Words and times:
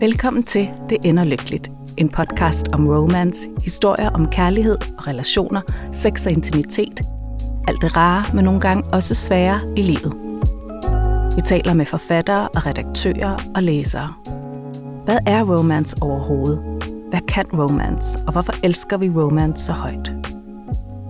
Velkommen 0.00 0.42
til 0.42 0.70
Det 0.88 0.98
ender 1.04 1.24
lykkeligt. 1.24 1.70
En 1.96 2.08
podcast 2.08 2.68
om 2.72 2.88
romance, 2.88 3.48
historier 3.64 4.10
om 4.10 4.30
kærlighed 4.30 4.76
og 4.98 5.06
relationer, 5.06 5.60
sex 5.92 6.26
og 6.26 6.32
intimitet. 6.32 7.00
Alt 7.68 7.82
det 7.82 7.96
rare, 7.96 8.24
men 8.34 8.44
nogle 8.44 8.60
gange 8.60 8.84
også 8.92 9.14
svære 9.14 9.60
i 9.76 9.82
livet. 9.82 10.12
Vi 11.36 11.40
taler 11.40 11.74
med 11.74 11.86
forfattere 11.86 12.48
og 12.48 12.66
redaktører 12.66 13.36
og 13.54 13.62
læsere. 13.62 14.14
Hvad 15.04 15.18
er 15.26 15.44
romance 15.44 15.96
overhovedet? 16.00 16.58
Hvad 17.10 17.20
kan 17.28 17.46
romance, 17.52 18.18
og 18.26 18.32
hvorfor 18.32 18.52
elsker 18.62 18.96
vi 18.96 19.10
romance 19.10 19.64
så 19.64 19.72
højt? 19.72 20.12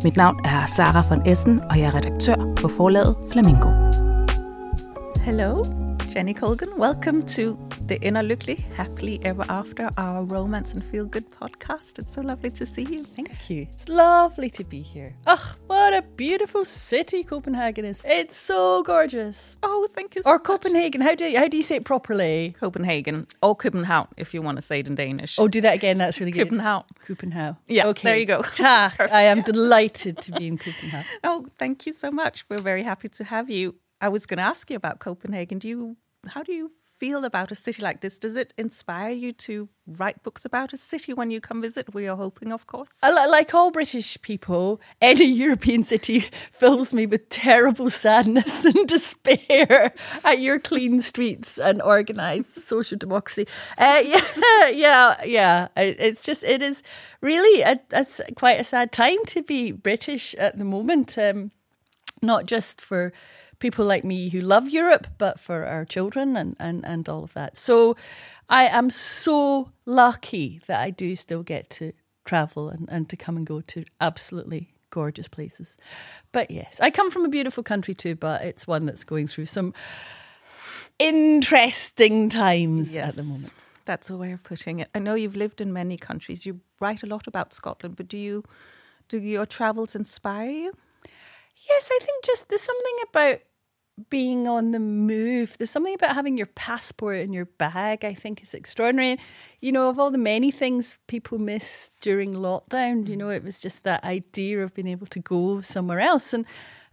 Mit 0.04 0.16
navn 0.16 0.40
er 0.44 0.66
Sara 0.66 1.02
von 1.08 1.26
Essen, 1.26 1.60
og 1.70 1.78
jeg 1.78 1.86
er 1.86 1.94
redaktør 1.94 2.54
på 2.56 2.68
forlaget 2.68 3.16
Flamingo. 3.32 3.68
Hello, 5.16 5.64
Jenny 6.08 6.32
Colgan. 6.34 6.70
Welcome 6.78 7.22
to 7.36 7.56
Det 7.88 7.98
ender 8.02 8.22
lykkeligt, 8.22 8.60
Happily 8.76 9.18
Ever 9.24 9.44
After, 9.50 9.88
our 9.96 10.24
romance 10.24 10.74
and 10.74 10.82
feel 10.82 11.04
good 11.04 11.24
podcast. 11.42 11.98
It's 11.98 12.12
so 12.14 12.20
lovely 12.22 12.50
to 12.50 12.64
see 12.66 12.82
you. 12.82 13.04
Thank 13.16 13.50
you. 13.50 13.66
It's 13.74 13.88
lovely 13.88 14.50
to 14.50 14.64
be 14.64 14.80
here. 14.94 15.12
Oh, 15.26 15.54
what 15.66 15.94
a 15.94 16.02
beautiful 16.16 16.64
city 16.64 17.22
Copenhagen 17.22 17.84
is. 17.84 18.02
It's 18.04 18.36
so 18.36 18.82
gorgeous. 18.82 19.56
Oh, 19.62 19.86
thank 19.94 20.14
you 20.16 20.22
so 20.22 20.30
Or 20.30 20.34
much. 20.34 20.44
Copenhagen. 20.44 21.00
How 21.02 21.14
do 21.14 21.24
you, 21.24 21.38
how 21.38 21.48
do 21.48 21.56
you 21.56 21.62
say 21.62 21.76
it 21.76 21.84
properly? 21.84 22.54
Copenhagen, 22.60 23.26
or 23.42 23.54
København, 23.56 24.06
if 24.16 24.32
you 24.34 24.42
want 24.42 24.56
to 24.58 24.62
say 24.62 24.80
it 24.80 24.86
in 24.86 24.94
Danish. 24.94 25.38
Oh, 25.38 25.46
do 25.48 25.60
that 25.60 25.74
again. 25.74 25.98
That's 25.98 26.18
really 26.20 26.32
good. 26.32 26.48
Copenhagen. 26.48 26.84
Copenhagen. 27.06 27.56
Yeah, 27.68 27.88
okay. 27.88 28.08
there 28.08 28.16
you 28.18 28.26
go. 28.26 28.42
Ta. 28.56 28.92
I 29.12 29.22
am 29.24 29.42
delighted 29.42 30.16
to 30.22 30.32
be 30.32 30.46
in 30.46 30.56
Copenhagen. 30.58 31.10
Oh, 31.22 31.46
thank 31.58 31.86
you 31.86 31.92
so 31.92 32.10
much. 32.10 32.44
We're 32.48 32.62
very 32.62 32.82
happy 32.82 33.08
to 33.08 33.24
have 33.24 33.50
you. 33.50 33.74
I 34.00 34.08
was 34.08 34.26
going 34.26 34.38
to 34.38 34.44
ask 34.44 34.70
you 34.70 34.76
about 34.76 35.00
Copenhagen. 35.00 35.58
Do 35.58 35.66
you, 35.68 35.96
how 36.28 36.42
do 36.42 36.52
you 36.52 36.70
feel 36.98 37.24
about 37.24 37.52
a 37.52 37.54
city 37.54 37.80
like 37.80 38.00
this? 38.00 38.18
Does 38.18 38.36
it 38.36 38.52
inspire 38.58 39.10
you 39.10 39.32
to 39.32 39.68
write 39.86 40.22
books 40.22 40.44
about 40.44 40.72
a 40.72 40.76
city 40.76 41.12
when 41.12 41.30
you 41.30 41.40
come 41.40 41.62
visit? 41.62 41.94
We 41.94 42.08
are 42.08 42.16
hoping, 42.16 42.52
of 42.52 42.66
course. 42.66 43.00
Like 43.02 43.54
all 43.54 43.70
British 43.70 44.20
people, 44.20 44.80
any 45.00 45.24
European 45.44 45.82
city 45.82 46.24
fills 46.50 46.92
me 46.92 47.06
with 47.06 47.28
terrible 47.28 47.88
sadness 47.88 48.64
and 48.64 48.86
despair 48.86 49.94
at 50.24 50.40
your 50.40 50.58
clean 50.58 51.00
streets 51.00 51.58
and 51.58 51.80
organised 51.80 52.54
social 52.66 52.98
democracy. 52.98 53.46
Uh, 53.76 54.02
yeah, 54.04 54.68
yeah, 54.70 55.24
yeah. 55.24 55.68
It's 55.76 56.22
just, 56.22 56.42
it 56.42 56.62
is 56.62 56.82
really 57.20 57.62
a, 57.62 57.80
a 57.92 58.06
quite 58.34 58.60
a 58.60 58.64
sad 58.64 58.90
time 58.92 59.24
to 59.26 59.42
be 59.42 59.70
British 59.72 60.34
at 60.34 60.58
the 60.58 60.64
moment. 60.64 61.16
Um, 61.16 61.52
not 62.20 62.46
just 62.46 62.80
for 62.80 63.12
people 63.58 63.84
like 63.84 64.04
me 64.04 64.28
who 64.28 64.40
love 64.40 64.68
Europe, 64.68 65.06
but 65.18 65.40
for 65.40 65.64
our 65.64 65.84
children 65.84 66.36
and, 66.36 66.56
and, 66.60 66.84
and 66.84 67.08
all 67.08 67.24
of 67.24 67.32
that. 67.34 67.56
So 67.58 67.96
I 68.48 68.66
am 68.66 68.90
so 68.90 69.70
lucky 69.84 70.60
that 70.66 70.80
I 70.80 70.90
do 70.90 71.16
still 71.16 71.42
get 71.42 71.70
to 71.70 71.92
travel 72.24 72.68
and, 72.68 72.88
and 72.90 73.08
to 73.08 73.16
come 73.16 73.36
and 73.36 73.46
go 73.46 73.60
to 73.62 73.84
absolutely 74.00 74.68
gorgeous 74.90 75.28
places. 75.28 75.76
But 76.32 76.50
yes, 76.50 76.80
I 76.80 76.90
come 76.90 77.10
from 77.10 77.24
a 77.24 77.28
beautiful 77.28 77.62
country 77.62 77.94
too, 77.94 78.14
but 78.14 78.42
it's 78.42 78.66
one 78.66 78.86
that's 78.86 79.04
going 79.04 79.26
through 79.26 79.46
some 79.46 79.74
interesting 80.98 82.28
times 82.28 82.96
at 82.96 83.14
the 83.14 83.22
moment. 83.22 83.52
That's 83.84 84.10
a 84.10 84.16
way 84.16 84.32
of 84.32 84.42
putting 84.42 84.80
it. 84.80 84.88
I 84.94 84.98
know 84.98 85.14
you've 85.14 85.36
lived 85.36 85.60
in 85.60 85.72
many 85.72 85.96
countries. 85.96 86.44
You 86.44 86.60
write 86.80 87.02
a 87.02 87.06
lot 87.06 87.26
about 87.26 87.54
Scotland, 87.54 87.96
but 87.96 88.08
do 88.08 88.18
you 88.18 88.44
do 89.08 89.18
your 89.18 89.46
travels 89.46 89.94
inspire 89.94 90.50
you? 90.50 90.72
Yes, 91.68 91.90
I 91.92 91.98
think 92.02 92.24
just 92.24 92.48
there's 92.48 92.62
something 92.62 92.96
about 93.10 93.40
being 94.10 94.46
on 94.46 94.70
the 94.72 94.80
move. 94.80 95.56
There's 95.58 95.70
something 95.70 95.94
about 95.94 96.14
having 96.14 96.36
your 96.36 96.46
passport 96.46 97.18
in 97.18 97.32
your 97.32 97.46
bag, 97.46 98.04
I 98.04 98.14
think 98.14 98.42
is 98.42 98.54
extraordinary. 98.54 99.18
You 99.60 99.72
know, 99.72 99.88
of 99.88 99.98
all 99.98 100.10
the 100.10 100.18
many 100.18 100.50
things 100.50 100.98
people 101.06 101.38
miss 101.38 101.90
during 102.00 102.34
lockdown, 102.34 103.08
you 103.08 103.16
know, 103.16 103.30
it 103.30 103.44
was 103.44 103.58
just 103.58 103.84
that 103.84 104.04
idea 104.04 104.62
of 104.62 104.74
being 104.74 104.88
able 104.88 105.06
to 105.08 105.20
go 105.20 105.60
somewhere 105.60 106.00
else. 106.00 106.32
And 106.32 106.46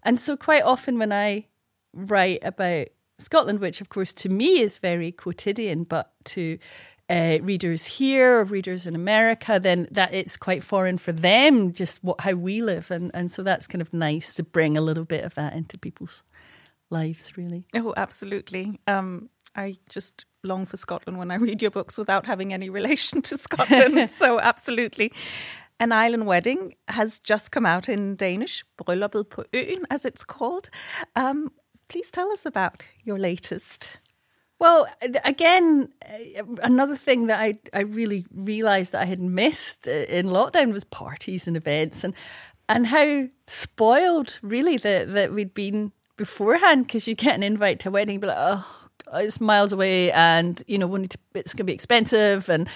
and 0.04 0.20
so 0.20 0.38
quite 0.38 0.64
often 0.64 1.00
when 1.00 1.12
I 1.12 1.48
write 1.94 2.40
about 2.44 2.88
Scotland, 3.18 3.60
which 3.60 3.82
of 3.82 3.90
course 3.90 4.14
to 4.14 4.30
me 4.30 4.60
is 4.60 4.80
very 4.80 5.12
quotidian, 5.12 5.84
but 5.84 6.12
to 6.26 6.58
uh, 7.10 7.38
readers 7.42 7.86
here 7.86 8.40
or 8.40 8.44
readers 8.44 8.88
in 8.88 8.96
America, 8.96 9.60
then 9.62 9.88
that 9.92 10.14
it's 10.14 10.38
quite 10.38 10.64
foreign 10.64 10.98
for 10.98 11.12
them, 11.12 11.72
just 11.72 12.04
what 12.04 12.22
how 12.22 12.34
we 12.34 12.62
live, 12.62 12.90
and 12.90 13.12
and 13.14 13.32
so 13.32 13.44
that's 13.44 13.68
kind 13.68 13.82
of 13.82 13.94
nice 13.94 14.34
to 14.34 14.44
bring 14.44 14.78
a 14.78 14.82
little 14.82 15.06
bit 15.06 15.24
of 15.24 15.36
that 15.36 15.54
into 15.54 15.78
people's 15.78 16.24
lives, 16.90 17.38
really. 17.38 17.66
Oh, 17.76 17.94
absolutely. 17.98 18.80
Um, 18.88 19.30
I 19.56 19.78
just 19.90 20.26
long 20.44 20.66
for 20.66 20.78
Scotland 20.78 21.18
when 21.18 21.32
I 21.32 21.36
read 21.36 21.62
your 21.62 21.72
books 21.72 21.98
without 21.98 22.26
having 22.26 22.54
any 22.54 22.70
relation 22.70 23.22
to 23.24 23.38
Scotland. 23.38 24.10
so, 24.16 24.40
absolutely. 24.40 25.12
An 25.80 25.92
Island 25.92 26.26
Wedding 26.26 26.76
has 26.88 27.20
just 27.20 27.52
come 27.52 27.66
out 27.66 27.90
in 27.90 28.16
Danish, 28.16 28.64
Brylluppet 28.78 29.30
på 29.30 29.44
øen, 29.54 29.86
as 29.90 30.06
it's 30.06 30.24
called. 30.24 30.70
Um, 31.16 31.52
please 31.90 32.12
tell 32.12 32.32
us 32.32 32.46
about 32.46 32.86
your 33.04 33.20
latest. 33.20 33.98
Well, 34.58 34.88
again, 35.26 35.90
uh, 36.06 36.44
another 36.64 36.96
thing 36.96 37.28
that 37.28 37.42
I, 37.42 37.56
I 37.74 37.82
really 37.82 38.26
realised 38.34 38.94
that 38.94 39.02
I 39.02 39.06
had 39.06 39.20
missed 39.20 39.86
uh, 39.88 39.92
in 39.92 40.28
lockdown 40.28 40.72
was 40.72 40.86
parties 40.86 41.48
and 41.48 41.58
events 41.58 42.04
and 42.04 42.14
and 42.68 42.88
how 42.88 43.28
spoiled 43.46 44.40
really 44.42 44.78
that, 44.78 45.12
that 45.14 45.32
we'd 45.34 45.54
been 45.54 45.92
beforehand 46.18 46.86
because 46.86 47.08
you 47.08 47.16
get 47.16 47.36
an 47.36 47.44
invite 47.44 47.80
to 47.82 47.90
a 47.90 47.92
wedding, 47.92 48.20
but 48.20 48.28
like, 48.28 48.38
oh, 48.40 48.86
it's 49.16 49.42
miles 49.42 49.74
away 49.74 50.12
and, 50.12 50.62
you 50.68 50.78
know, 50.78 50.88
we 50.88 51.00
need 51.00 51.12
to, 51.12 51.18
it's 51.34 51.54
going 51.54 51.60
to 51.60 51.64
be 51.66 51.74
expensive 51.74 52.50
and, 52.50 52.68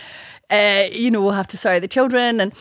uh, 0.50 0.86
you 0.92 1.12
know, 1.12 1.22
we'll 1.22 1.32
have 1.32 1.48
to 1.48 1.58
sorry 1.58 1.80
the 1.80 1.88
children. 1.88 2.40
And, 2.40 2.54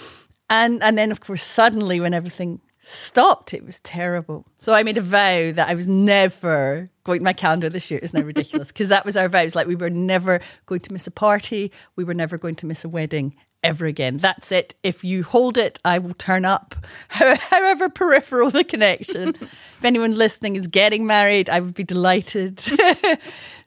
and, 0.51 0.83
and 0.83 0.97
then, 0.97 1.11
of 1.11 1.21
course, 1.21 1.43
suddenly 1.43 2.01
when 2.01 2.15
everything 2.15 2.61
stopped, 2.79 3.53
it 3.53 3.65
was 3.65 3.81
terrible. 3.81 4.47
So 4.57 4.73
I 4.73 4.83
made 4.83 4.99
a 4.99 5.03
vow 5.03 5.53
that 5.53 5.69
I 5.69 5.75
was 5.75 5.89
never 5.89 6.89
going, 7.05 7.23
my 7.23 7.33
calendar 7.33 7.69
this 7.69 7.91
year 7.91 8.01
is 8.01 8.15
now 8.15 8.23
ridiculous 8.23 8.69
because 8.69 8.89
that 8.89 9.05
was 9.05 9.17
our 9.17 9.29
vows. 9.29 9.55
Like 9.55 9.67
we 9.67 9.77
were 9.77 9.91
never 9.91 10.41
going 10.67 10.81
to 10.81 10.93
miss 10.93 11.07
a 11.07 11.11
party. 11.11 11.73
We 11.97 12.05
were 12.05 12.15
never 12.15 12.39
going 12.39 12.55
to 12.57 12.67
miss 12.67 12.85
a 12.85 12.89
wedding 12.89 13.35
ever 13.63 13.87
again. 13.87 14.17
That's 14.19 14.53
it. 14.53 14.75
If 14.83 15.05
you 15.05 15.25
hold 15.25 15.59
it, 15.59 15.79
I 15.85 15.99
will 15.99 16.15
turn 16.15 16.45
up, 16.45 16.75
however 17.09 17.89
peripheral 17.89 18.51
the 18.51 18.65
connection. 18.65 19.29
if 19.41 19.85
anyone 19.85 20.17
listening 20.17 20.57
is 20.57 20.67
getting 20.67 21.07
married, 21.07 21.51
I 21.51 21.61
would 21.61 21.75
be 21.75 21.85
delighted. 21.85 22.63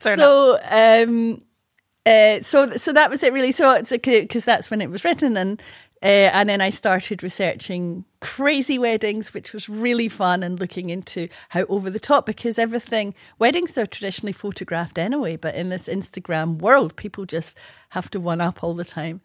So, 0.02 0.58
um, 0.68 1.42
uh, 2.04 2.42
so, 2.42 2.76
so 2.76 2.92
that 2.92 3.08
was 3.08 3.22
it 3.22 3.32
really. 3.32 3.52
So 3.52 3.70
it's 3.70 3.92
because 3.92 4.44
that's 4.44 4.68
when 4.68 4.80
it 4.80 4.90
was 4.90 5.04
written, 5.04 5.36
and 5.36 5.62
uh, 6.02 6.34
and 6.34 6.48
then 6.48 6.60
I 6.60 6.70
started 6.70 7.22
researching 7.22 8.04
crazy 8.20 8.80
weddings, 8.80 9.32
which 9.32 9.52
was 9.52 9.68
really 9.68 10.08
fun, 10.08 10.42
and 10.42 10.58
looking 10.58 10.90
into 10.90 11.28
how 11.50 11.62
over 11.68 11.88
the 11.88 12.00
top 12.00 12.26
because 12.26 12.58
everything 12.58 13.14
weddings 13.38 13.78
are 13.78 13.86
traditionally 13.86 14.32
photographed 14.32 14.98
anyway, 14.98 15.36
but 15.36 15.54
in 15.54 15.68
this 15.68 15.86
Instagram 15.86 16.58
world, 16.58 16.96
people 16.96 17.24
just 17.24 17.56
have 17.90 18.10
to 18.10 18.18
one 18.18 18.40
up 18.40 18.64
all 18.64 18.74
the 18.74 18.84
time. 18.84 19.20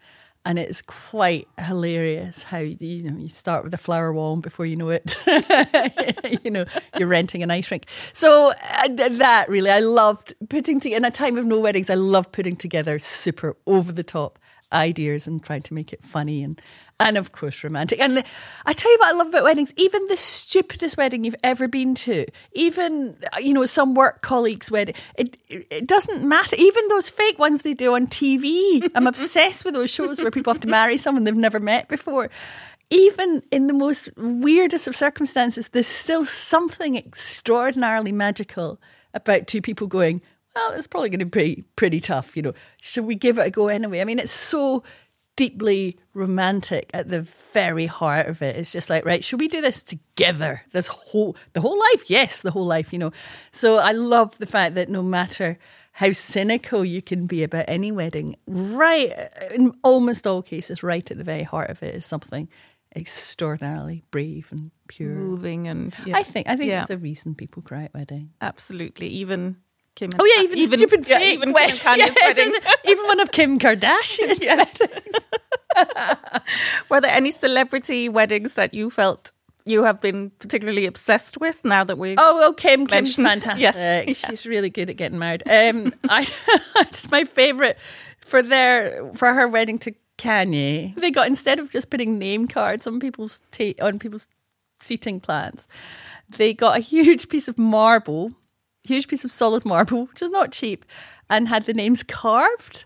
And 0.47 0.57
it's 0.57 0.81
quite 0.81 1.49
hilarious 1.59 2.43
how 2.43 2.59
you 2.59 3.11
know 3.11 3.17
you 3.17 3.27
start 3.27 3.65
with 3.65 3.73
a 3.73 3.77
flower 3.77 4.13
wall 4.13 4.31
and 4.31 4.41
before 4.41 4.65
you 4.65 4.77
know 4.77 4.87
it, 4.87 5.17
you 6.45 6.49
know 6.49 6.63
you're 6.97 7.09
renting 7.09 7.43
an 7.43 7.51
ice 7.51 7.69
rink. 7.69 7.89
So 8.13 8.53
uh, 8.53 8.87
that 9.09 9.49
really, 9.49 9.69
I 9.69 9.79
loved 9.79 10.33
putting 10.47 10.79
together 10.79 10.95
in 10.99 11.03
a 11.03 11.11
time 11.11 11.37
of 11.37 11.45
no 11.45 11.59
weddings. 11.59 11.89
I 11.89 11.95
love 11.95 12.31
putting 12.31 12.55
together 12.55 12.97
super 12.97 13.57
over 13.67 13.91
the 13.91 14.03
top 14.03 14.39
ideas 14.71 15.27
and 15.27 15.43
trying 15.43 15.63
to 15.63 15.73
make 15.73 15.91
it 15.91 16.01
funny 16.01 16.43
and 16.43 16.61
and 16.99 17.17
of 17.17 17.31
course 17.31 17.63
romantic. 17.63 17.99
And 17.99 18.23
I 18.65 18.73
tell 18.73 18.91
you 18.91 18.97
what 18.99 19.13
I 19.13 19.17
love 19.17 19.27
about 19.27 19.43
weddings, 19.43 19.73
even 19.77 20.07
the 20.07 20.17
stupidest 20.17 20.97
wedding 20.97 21.23
you've 21.23 21.35
ever 21.43 21.67
been 21.67 21.95
to, 21.95 22.25
even 22.53 23.17
you 23.39 23.53
know 23.53 23.65
some 23.65 23.93
work 23.93 24.21
colleagues' 24.21 24.71
wedding, 24.71 24.95
it 25.15 25.37
it 25.49 25.87
doesn't 25.87 26.23
matter. 26.27 26.55
Even 26.57 26.87
those 26.87 27.09
fake 27.09 27.39
ones 27.39 27.61
they 27.61 27.73
do 27.73 27.93
on 27.93 28.07
TV, 28.07 28.89
I'm 28.95 29.07
obsessed 29.07 29.65
with 29.65 29.73
those 29.73 29.91
shows 29.91 30.21
where 30.21 30.31
people 30.31 30.53
have 30.53 30.61
to 30.61 30.67
marry 30.67 30.97
someone 30.97 31.23
they've 31.23 31.35
never 31.35 31.59
met 31.59 31.87
before. 31.87 32.29
Even 32.89 33.43
in 33.51 33.67
the 33.67 33.73
most 33.73 34.09
weirdest 34.15 34.87
of 34.87 34.95
circumstances, 34.95 35.67
there's 35.69 35.87
still 35.87 36.23
something 36.23 36.95
extraordinarily 36.95 38.13
magical 38.13 38.79
about 39.13 39.45
two 39.45 39.61
people 39.61 39.87
going, 39.87 40.21
well, 40.55 40.71
it's 40.71 40.87
probably 40.87 41.09
going 41.09 41.19
to 41.19 41.25
be 41.25 41.29
pretty, 41.29 41.63
pretty 41.75 41.99
tough, 41.99 42.37
you 42.37 42.43
know. 42.43 42.53
Should 42.81 43.05
we 43.05 43.15
give 43.15 43.37
it 43.37 43.45
a 43.45 43.51
go 43.51 43.67
anyway? 43.67 43.99
I 43.99 44.05
mean, 44.05 44.19
it's 44.19 44.31
so 44.31 44.83
deeply 45.37 45.97
romantic 46.13 46.89
at 46.93 47.07
the 47.07 47.21
very 47.53 47.85
heart 47.85 48.27
of 48.27 48.41
it. 48.41 48.57
It's 48.57 48.73
just 48.73 48.89
like, 48.89 49.05
right, 49.05 49.23
should 49.23 49.39
we 49.39 49.47
do 49.47 49.61
this 49.61 49.81
together? 49.83 50.63
This 50.73 50.87
whole, 50.87 51.37
the 51.53 51.61
whole 51.61 51.79
life? 51.79 52.09
Yes, 52.09 52.41
the 52.41 52.51
whole 52.51 52.65
life, 52.65 52.91
you 52.91 52.99
know. 52.99 53.13
So 53.53 53.77
I 53.77 53.93
love 53.93 54.37
the 54.39 54.45
fact 54.45 54.75
that 54.75 54.89
no 54.89 55.01
matter 55.01 55.57
how 55.93 56.11
cynical 56.11 56.83
you 56.83 57.01
can 57.01 57.25
be 57.25 57.41
about 57.43 57.65
any 57.69 57.91
wedding, 57.91 58.35
right, 58.47 59.13
in 59.51 59.73
almost 59.83 60.27
all 60.27 60.41
cases, 60.41 60.83
right 60.83 61.09
at 61.09 61.17
the 61.17 61.23
very 61.23 61.43
heart 61.43 61.69
of 61.69 61.81
it 61.81 61.95
is 61.95 62.05
something 62.05 62.49
extraordinarily 62.95 64.03
brave 64.11 64.49
and 64.51 64.71
pure. 64.87 65.09
Moving 65.09 65.67
and 65.67 65.93
yeah. 66.05 66.17
I 66.17 66.23
think 66.23 66.47
I 66.49 66.55
think 66.55 66.69
Yeah. 66.69 66.81
it's 66.81 66.89
a 66.89 66.97
reason 66.97 67.35
people 67.35 67.61
cry 67.61 67.83
at 67.83 67.93
wedding. 67.93 68.31
absolutely 68.41 69.07
even 69.07 69.57
Kim. 69.97 70.11
Oh 70.19 70.25
yeah, 70.25 70.43
even, 70.43 70.57
even 70.59 70.79
stupid 70.79 71.07
yeah, 71.09 71.19
even 71.21 71.49
Kim 71.49 71.53
wed- 71.53 71.81
Yes, 71.97 72.15
wedding. 72.21 72.53
even 72.85 73.05
one 73.07 73.19
of 73.19 73.31
Kim 73.31 73.57
Kardashian's 73.59 74.39
Yes. 74.41 74.79
weddings. 74.79 75.25
Were 76.89 77.01
there 77.01 77.11
any 77.11 77.31
celebrity 77.31 78.07
weddings 78.07 78.53
that 78.55 78.73
you 78.73 78.89
felt 78.89 79.31
you 79.65 79.83
have 79.83 79.99
been 79.99 80.29
particularly 80.39 80.85
obsessed 80.85 81.39
with 81.39 81.65
now 81.65 81.83
that 81.83 81.97
we? 81.97 82.15
Oh, 82.17 82.35
well, 82.35 82.53
Kim, 82.53 82.85
Kim's 82.87 83.15
fantastic. 83.15 83.59
Yes. 84.07 84.17
She's 84.17 84.45
really 84.45 84.69
good 84.69 84.89
at 84.89 84.97
getting 84.97 85.19
married. 85.19 85.43
Um, 85.45 85.93
I, 86.09 86.27
it's 86.77 87.09
my 87.11 87.23
favorite 87.25 87.77
for 88.21 88.41
their 88.41 89.11
for 89.13 89.33
her 89.33 89.47
wedding 89.47 89.79
to 89.79 89.93
Kanye. 90.17 90.95
They 90.95 91.11
got 91.11 91.27
instead 91.27 91.59
of 91.59 91.69
just 91.69 91.89
putting 91.89 92.17
name 92.19 92.47
cards 92.47 92.87
on 92.87 92.99
people's 92.99 93.41
ta- 93.51 93.73
on 93.81 93.99
people's 93.99 94.27
seating 94.79 95.19
plans, 95.19 95.67
they 96.37 96.53
got 96.53 96.77
a 96.77 96.79
huge 96.79 97.27
piece 97.29 97.47
of 97.47 97.57
marble, 97.57 98.31
huge 98.87 99.07
piece 99.07 99.25
of 99.25 99.31
solid 99.31 99.65
marble, 99.65 100.05
which 100.05 100.21
is 100.21 100.31
not 100.31 100.51
cheap, 100.51 100.85
and 101.29 101.47
had 101.47 101.63
the 101.63 101.73
names 101.73 102.03
carved. 102.03 102.85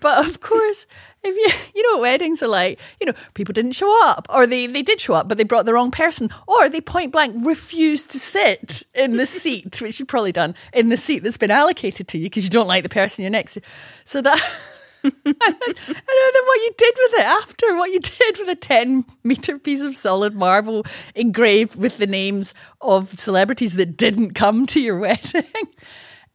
But 0.00 0.26
of 0.26 0.40
course, 0.50 0.86
if 1.22 1.34
you 1.34 1.48
you 1.74 1.82
know 1.82 1.98
what 1.98 2.02
weddings 2.02 2.42
are 2.42 2.48
like, 2.48 2.78
you 3.00 3.06
know, 3.06 3.14
people 3.34 3.52
didn't 3.52 3.72
show 3.72 4.08
up, 4.08 4.26
or 4.30 4.46
they, 4.46 4.66
they 4.66 4.82
did 4.82 5.00
show 5.00 5.14
up, 5.14 5.28
but 5.28 5.38
they 5.38 5.44
brought 5.44 5.66
the 5.66 5.74
wrong 5.74 5.90
person, 5.90 6.30
or 6.46 6.68
they 6.68 6.80
point 6.80 7.12
blank 7.12 7.34
refused 7.46 8.10
to 8.10 8.18
sit 8.18 8.82
in 8.94 9.16
the 9.16 9.26
seat, 9.26 9.80
which 9.82 9.98
you've 9.98 10.08
probably 10.08 10.32
done, 10.32 10.54
in 10.72 10.88
the 10.88 10.96
seat 10.96 11.22
that's 11.22 11.38
been 11.38 11.50
allocated 11.50 12.08
to 12.08 12.18
you 12.18 12.24
because 12.24 12.44
you 12.44 12.50
don't 12.50 12.68
like 12.68 12.82
the 12.82 12.88
person 12.88 13.22
you're 13.22 13.30
next 13.30 13.54
to. 13.54 13.60
So 14.04 14.22
that 14.22 14.40
and 15.06 15.24
then 15.24 16.44
what 16.44 16.60
you 16.60 16.70
did 16.76 16.94
with 16.98 17.12
it 17.14 17.26
after, 17.26 17.76
what 17.76 17.90
you 17.90 18.00
did 18.00 18.38
with 18.38 18.48
a 18.48 18.56
10 18.56 19.04
meter 19.24 19.58
piece 19.58 19.82
of 19.82 19.94
solid 19.94 20.34
marble 20.34 20.84
engraved 21.14 21.76
with 21.76 21.98
the 21.98 22.06
names 22.06 22.54
of 22.80 23.18
celebrities 23.18 23.74
that 23.74 23.96
didn't 23.96 24.34
come 24.34 24.66
to 24.66 24.80
your 24.80 24.98
wedding. 25.00 25.44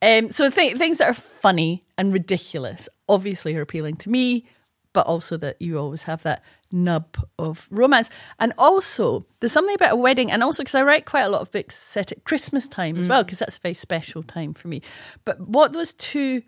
Um, 0.02 0.32
so 0.32 0.50
th- 0.50 0.78
things 0.78 0.98
that 0.98 1.10
are 1.10 1.14
funny 1.14 1.86
and 1.98 2.12
ridiculous 2.12 2.90
obviously 3.08 3.56
are 3.56 3.62
appealing 3.62 3.98
to 3.98 4.10
me, 4.10 4.48
but 4.94 5.06
also 5.06 5.38
that 5.38 5.62
you 5.62 5.78
always 5.78 6.04
have 6.04 6.24
that 6.24 6.44
nub 6.72 7.18
of 7.38 7.68
romance. 7.70 8.10
And 8.40 8.54
also, 8.58 9.26
there's 9.40 9.52
something 9.52 9.76
about 9.76 9.94
a 9.94 9.98
wedding, 9.98 10.32
and 10.32 10.44
also 10.44 10.64
because 10.64 10.76
I 10.76 10.84
write 10.84 11.06
quite 11.06 11.24
a 11.24 11.30
lot 11.30 11.42
of 11.42 11.52
books 11.52 11.78
set 11.78 12.12
at 12.12 12.24
Christmas 12.24 12.68
time 12.68 12.98
as 12.98 13.08
well, 13.08 13.24
because 13.24 13.40
that's 13.40 13.58
a 13.58 13.62
very 13.62 13.74
special 13.74 14.24
time 14.24 14.54
for 14.54 14.68
me. 14.68 14.82
But 15.24 15.40
what 15.40 15.74
those 15.74 15.94
two 15.94 16.42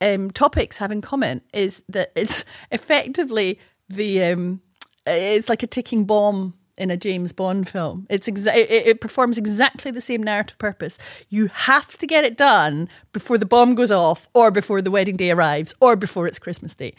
um, 0.00 0.30
topics 0.30 0.78
have 0.78 0.92
in 0.92 1.00
common 1.00 1.42
is 1.52 1.82
that 1.88 2.12
it's 2.14 2.44
effectively 2.70 3.58
the 3.88 4.22
um, 4.24 4.60
it's 5.06 5.48
like 5.48 5.62
a 5.62 5.66
ticking 5.66 6.04
bomb 6.04 6.54
in 6.80 6.90
a 6.90 6.96
James 6.96 7.32
Bond 7.32 7.68
film. 7.68 8.06
It's 8.08 8.28
exa- 8.28 8.56
it, 8.56 8.70
it 8.70 9.00
performs 9.00 9.36
exactly 9.36 9.90
the 9.90 10.00
same 10.00 10.22
narrative 10.22 10.58
purpose. 10.58 10.98
You 11.28 11.48
have 11.48 11.96
to 11.98 12.06
get 12.06 12.24
it 12.24 12.36
done 12.36 12.88
before 13.12 13.36
the 13.36 13.46
bomb 13.46 13.74
goes 13.74 13.92
off, 13.92 14.28
or 14.34 14.50
before 14.50 14.80
the 14.80 14.90
wedding 14.90 15.16
day 15.16 15.30
arrives, 15.30 15.74
or 15.80 15.94
before 15.94 16.26
it's 16.26 16.38
Christmas 16.38 16.74
Day. 16.74 16.94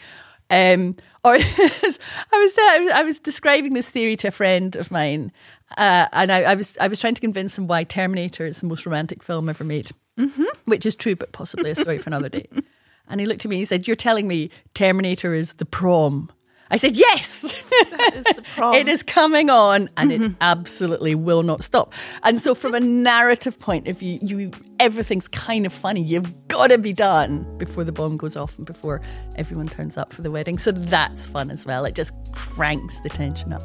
Um, 0.50 0.96
or 1.24 1.34
I 1.34 1.98
was, 2.32 2.58
I 2.58 3.02
was 3.04 3.18
describing 3.18 3.74
this 3.74 3.88
theory 3.88 4.16
to 4.16 4.28
a 4.28 4.32
friend 4.32 4.76
of 4.76 4.90
mine, 4.90 5.32
uh, 5.76 6.06
and 6.12 6.30
I, 6.30 6.42
I 6.42 6.54
was 6.54 6.76
I 6.78 6.88
was 6.88 7.00
trying 7.00 7.14
to 7.14 7.20
convince 7.20 7.58
him 7.58 7.66
why 7.66 7.84
Terminator 7.84 8.44
is 8.44 8.60
the 8.60 8.66
most 8.66 8.86
romantic 8.86 9.22
film 9.22 9.48
ever 9.48 9.64
made, 9.64 9.90
mm-hmm. 10.18 10.44
which 10.64 10.86
is 10.86 10.94
true, 10.94 11.16
but 11.16 11.32
possibly 11.32 11.70
a 11.70 11.74
story 11.74 11.98
for 11.98 12.10
another 12.10 12.28
day. 12.28 12.46
And 13.08 13.20
he 13.20 13.26
looked 13.26 13.44
at 13.44 13.50
me. 13.50 13.56
He 13.56 13.64
said, 13.64 13.86
"You're 13.86 13.96
telling 13.96 14.26
me 14.28 14.50
Terminator 14.74 15.34
is 15.34 15.54
the 15.54 15.66
prom." 15.66 16.30
I 16.70 16.76
said, 16.76 16.96
"Yes, 16.96 17.62
prom. 18.54 18.74
it 18.74 18.88
is 18.88 19.02
coming 19.02 19.50
on, 19.50 19.90
and 19.98 20.10
it 20.10 20.32
absolutely 20.40 21.14
will 21.14 21.42
not 21.42 21.62
stop." 21.62 21.92
And 22.22 22.40
so, 22.40 22.54
from 22.54 22.74
a 22.74 22.80
narrative 22.80 23.58
point 23.58 23.88
of 23.88 23.98
view, 23.98 24.18
you 24.22 24.52
everything's 24.80 25.28
kind 25.28 25.66
of 25.66 25.72
funny. 25.72 26.02
You've 26.02 26.48
got 26.48 26.68
to 26.68 26.78
be 26.78 26.94
done 26.94 27.46
before 27.58 27.84
the 27.84 27.92
bomb 27.92 28.16
goes 28.16 28.36
off 28.36 28.56
and 28.56 28.66
before 28.66 29.02
everyone 29.36 29.68
turns 29.68 29.98
up 29.98 30.12
for 30.12 30.22
the 30.22 30.30
wedding. 30.30 30.56
So 30.56 30.72
that's 30.72 31.26
fun 31.26 31.50
as 31.50 31.66
well. 31.66 31.84
It 31.84 31.94
just 31.94 32.14
cranks 32.32 32.98
the 33.00 33.10
tension 33.10 33.52
up. 33.52 33.62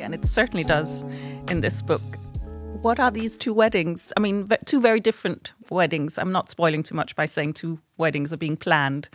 and 0.00 0.14
it 0.14 0.24
certainly 0.26 0.64
does 0.64 1.02
in 1.48 1.60
this 1.60 1.82
book. 1.82 2.02
What 2.84 3.00
are 3.00 3.10
these 3.10 3.38
two 3.38 3.54
weddings? 3.54 4.12
I 4.14 4.20
mean, 4.20 4.46
two 4.66 4.78
very 4.78 5.00
different 5.00 5.54
weddings. 5.70 6.18
I'm 6.18 6.32
not 6.32 6.50
spoiling 6.50 6.82
too 6.82 6.94
much 6.94 7.16
by 7.16 7.24
saying 7.24 7.54
two 7.54 7.80
weddings 7.96 8.30
are 8.30 8.36
being 8.36 8.58
planned 8.58 9.08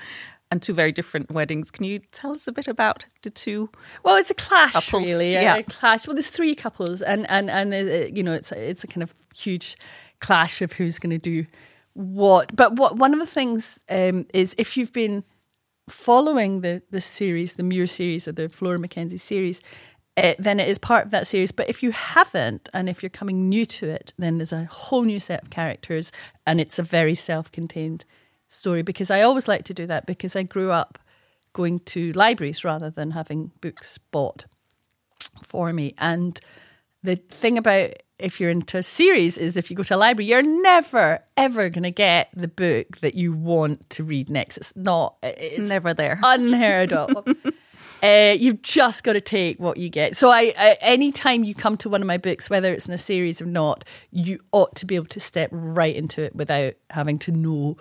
and 0.49 0.59
two 0.59 0.73
very 0.73 0.91
different 0.91 1.29
weddings. 1.29 1.69
Can 1.69 1.85
you 1.85 1.99
tell 2.11 2.31
us 2.31 2.47
a 2.47 2.51
bit 2.51 2.67
about 2.67 3.05
the 3.21 3.29
two? 3.29 3.69
Well, 4.03 4.15
it's 4.15 4.31
a 4.31 4.33
clash, 4.33 4.73
Couples, 4.73 5.03
really. 5.07 5.33
yeah. 5.33 5.57
A 5.57 5.61
clash. 5.61 6.07
Well, 6.07 6.15
there's 6.15 6.31
three 6.31 6.55
couples, 6.55 7.03
and 7.03 7.29
and 7.29 7.51
and 7.51 7.71
uh, 7.71 8.07
you 8.11 8.23
know, 8.23 8.33
it's 8.33 8.51
a, 8.51 8.69
it's 8.69 8.83
a 8.83 8.87
kind 8.87 9.03
of 9.03 9.13
huge 9.35 9.77
clash 10.19 10.63
of 10.63 10.73
who's 10.73 10.97
going 10.97 11.11
to 11.11 11.19
do 11.19 11.45
what. 11.93 12.55
But 12.55 12.75
what 12.75 12.97
one 12.97 13.13
of 13.13 13.19
the 13.19 13.27
things 13.27 13.79
um, 13.91 14.25
is 14.33 14.55
if 14.57 14.77
you've 14.77 14.93
been 14.93 15.23
following 15.87 16.61
the 16.61 16.81
the 16.89 17.01
series, 17.01 17.53
the 17.53 17.63
Mure 17.63 17.85
series 17.85 18.27
or 18.27 18.31
the 18.31 18.49
Flora 18.49 18.79
Mackenzie 18.79 19.17
series. 19.17 19.61
Uh, 20.25 20.33
then 20.39 20.59
it 20.59 20.67
is 20.67 20.77
part 20.77 21.05
of 21.05 21.11
that 21.11 21.27
series. 21.27 21.51
But 21.51 21.69
if 21.69 21.81
you 21.83 21.91
haven't, 21.91 22.69
and 22.73 22.89
if 22.89 23.01
you're 23.03 23.09
coming 23.09 23.49
new 23.49 23.65
to 23.65 23.89
it, 23.89 24.13
then 24.17 24.37
there's 24.37 24.53
a 24.53 24.65
whole 24.65 25.03
new 25.03 25.19
set 25.19 25.43
of 25.43 25.49
characters, 25.49 26.11
and 26.45 26.59
it's 26.61 26.79
a 26.79 26.83
very 26.83 27.15
self-contained 27.15 28.05
story. 28.47 28.81
Because 28.81 29.11
I 29.11 29.21
always 29.21 29.47
like 29.47 29.63
to 29.65 29.73
do 29.73 29.85
that 29.87 30.05
because 30.05 30.35
I 30.35 30.43
grew 30.43 30.71
up 30.71 30.99
going 31.53 31.79
to 31.79 32.11
libraries 32.13 32.63
rather 32.63 32.89
than 32.89 33.11
having 33.11 33.51
books 33.61 33.97
bought 34.11 34.45
for 35.43 35.73
me. 35.73 35.93
And 35.97 36.39
the 37.03 37.15
thing 37.15 37.57
about 37.57 37.91
if 38.17 38.39
you're 38.39 38.49
into 38.49 38.77
a 38.77 38.83
series 38.83 39.37
is 39.37 39.55
if 39.55 39.71
you 39.71 39.77
go 39.77 39.83
to 39.83 39.95
a 39.95 39.97
library, 39.97 40.27
you're 40.27 40.41
never 40.41 41.19
ever 41.37 41.69
going 41.69 41.83
to 41.83 41.91
get 41.91 42.29
the 42.35 42.49
book 42.49 42.99
that 42.99 43.15
you 43.15 43.31
want 43.31 43.89
to 43.91 44.03
read 44.03 44.29
next. 44.29 44.57
It's 44.57 44.75
not. 44.75 45.15
It's 45.23 45.69
Never 45.69 45.93
there. 45.93 46.19
unheard 46.21 46.91
of. 46.93 47.25
Uh, 48.01 48.35
you've 48.39 48.61
just 48.61 49.03
got 49.03 49.13
to 49.13 49.21
take 49.21 49.59
what 49.59 49.77
you 49.77 49.89
get. 49.89 50.15
So, 50.15 50.29
I, 50.29 50.53
I 50.57 50.77
anytime 50.81 51.43
you 51.43 51.53
come 51.53 51.75
to 51.77 51.89
one 51.89 52.01
of 52.01 52.07
my 52.07 52.17
books, 52.17 52.49
whether 52.49 52.71
it's 52.71 52.87
in 52.87 52.93
a 52.93 52.97
series 52.97 53.41
or 53.41 53.45
not, 53.45 53.83
you 54.11 54.39
ought 54.51 54.75
to 54.77 54.85
be 54.85 54.95
able 54.95 55.07
to 55.07 55.19
step 55.19 55.49
right 55.51 55.95
into 55.95 56.21
it 56.21 56.35
without 56.35 56.73
having 56.91 57.19
to 57.19 57.31
know. 57.31 57.77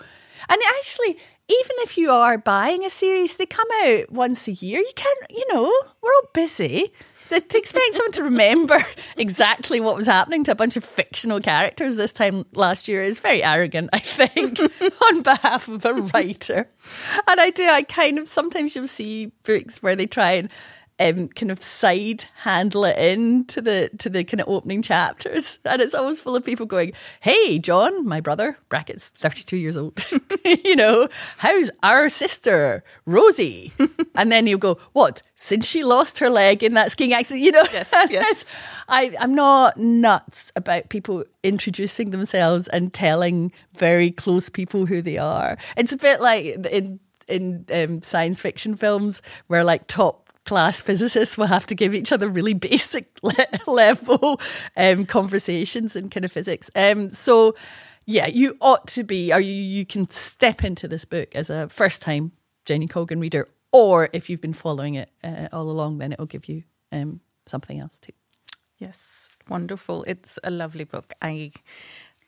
And 0.48 0.60
actually, 0.78 1.18
even 1.48 1.76
if 1.78 1.96
you 1.96 2.10
are 2.10 2.36
buying 2.36 2.84
a 2.84 2.90
series, 2.90 3.36
they 3.36 3.46
come 3.46 3.68
out 3.84 4.12
once 4.12 4.48
a 4.48 4.52
year. 4.52 4.80
You 4.80 4.92
can't, 4.94 5.30
you 5.30 5.44
know, 5.52 5.64
we're 6.02 6.12
all 6.12 6.30
busy. 6.34 6.92
To 7.28 7.58
expect 7.58 7.94
someone 7.94 8.12
to 8.12 8.22
remember 8.24 8.78
exactly 9.16 9.80
what 9.80 9.96
was 9.96 10.06
happening 10.06 10.44
to 10.44 10.52
a 10.52 10.54
bunch 10.54 10.76
of 10.76 10.84
fictional 10.84 11.40
characters 11.40 11.96
this 11.96 12.12
time 12.12 12.46
last 12.54 12.88
year 12.88 13.02
is 13.02 13.20
very 13.20 13.42
arrogant, 13.42 13.90
I 13.92 13.98
think, 13.98 14.58
on 15.08 15.22
behalf 15.22 15.68
of 15.68 15.84
a 15.84 15.94
writer. 15.94 16.68
And 17.28 17.40
I 17.40 17.50
do, 17.50 17.64
I 17.64 17.82
kind 17.82 18.18
of 18.18 18.28
sometimes 18.28 18.74
you'll 18.74 18.86
see 18.86 19.26
books 19.44 19.82
where 19.82 19.94
they 19.94 20.06
try 20.06 20.32
and 20.32 20.48
um, 21.00 21.28
kind 21.28 21.50
of 21.50 21.62
side 21.62 22.24
handle 22.42 22.84
it 22.84 22.98
in 22.98 23.44
to 23.46 23.60
the 23.60 23.90
to 23.98 24.08
the 24.08 24.24
kind 24.24 24.40
of 24.40 24.48
opening 24.48 24.82
chapters, 24.82 25.58
and 25.64 25.80
it's 25.80 25.94
always 25.94 26.20
full 26.20 26.36
of 26.36 26.44
people 26.44 26.66
going, 26.66 26.92
"Hey, 27.20 27.58
John, 27.58 28.06
my 28.06 28.20
brother, 28.20 28.58
brackets 28.68 29.08
thirty 29.08 29.44
two 29.44 29.56
years 29.56 29.76
old, 29.76 30.04
you 30.44 30.76
know, 30.76 31.08
how's 31.38 31.70
our 31.82 32.08
sister 32.08 32.82
Rosie?" 33.06 33.72
and 34.14 34.32
then 34.32 34.46
he'll 34.46 34.58
go, 34.58 34.78
"What? 34.92 35.22
Since 35.36 35.66
she 35.66 35.84
lost 35.84 36.18
her 36.18 36.28
leg 36.28 36.62
in 36.62 36.74
that 36.74 36.90
skiing 36.90 37.12
accident, 37.12 37.44
you 37.44 37.52
know?" 37.52 37.64
Yes, 37.72 37.92
yes. 38.10 38.44
I, 38.88 39.14
I'm 39.20 39.34
not 39.34 39.76
nuts 39.76 40.50
about 40.56 40.88
people 40.88 41.24
introducing 41.42 42.10
themselves 42.10 42.68
and 42.68 42.92
telling 42.92 43.52
very 43.74 44.10
close 44.10 44.48
people 44.48 44.86
who 44.86 45.02
they 45.02 45.18
are. 45.18 45.58
It's 45.76 45.92
a 45.92 45.98
bit 45.98 46.20
like 46.20 46.44
in 46.66 47.00
in 47.28 47.66
um, 47.72 48.02
science 48.02 48.40
fiction 48.40 48.74
films 48.74 49.20
where 49.46 49.62
like 49.62 49.86
top 49.86 50.27
class 50.48 50.80
physicists 50.80 51.36
will 51.36 51.46
have 51.46 51.66
to 51.66 51.74
give 51.74 51.94
each 51.94 52.10
other 52.10 52.26
really 52.26 52.54
basic 52.54 53.06
le- 53.22 53.34
level 53.66 54.40
um, 54.78 55.04
conversations 55.04 55.94
in 55.94 56.08
kind 56.08 56.24
of 56.24 56.32
physics. 56.32 56.70
Um, 56.74 57.10
so 57.10 57.54
yeah, 58.06 58.26
you 58.26 58.56
ought 58.62 58.86
to 58.88 59.04
be, 59.04 59.30
or 59.30 59.40
you, 59.40 59.52
you 59.52 59.84
can 59.84 60.08
step 60.08 60.64
into 60.64 60.88
this 60.88 61.04
book 61.04 61.34
as 61.34 61.50
a 61.50 61.68
first 61.68 62.00
time 62.00 62.32
Jenny 62.64 62.86
Colgan 62.86 63.20
reader, 63.20 63.46
or 63.72 64.08
if 64.14 64.30
you've 64.30 64.40
been 64.40 64.54
following 64.54 64.94
it 64.94 65.10
uh, 65.22 65.48
all 65.52 65.70
along, 65.70 65.98
then 65.98 66.12
it 66.12 66.18
will 66.18 66.24
give 66.24 66.48
you 66.48 66.62
um, 66.92 67.20
something 67.44 67.78
else 67.78 67.98
too. 67.98 68.12
Yes, 68.78 69.28
wonderful. 69.50 70.04
It's 70.04 70.38
a 70.42 70.50
lovely 70.50 70.84
book. 70.84 71.12
I 71.20 71.52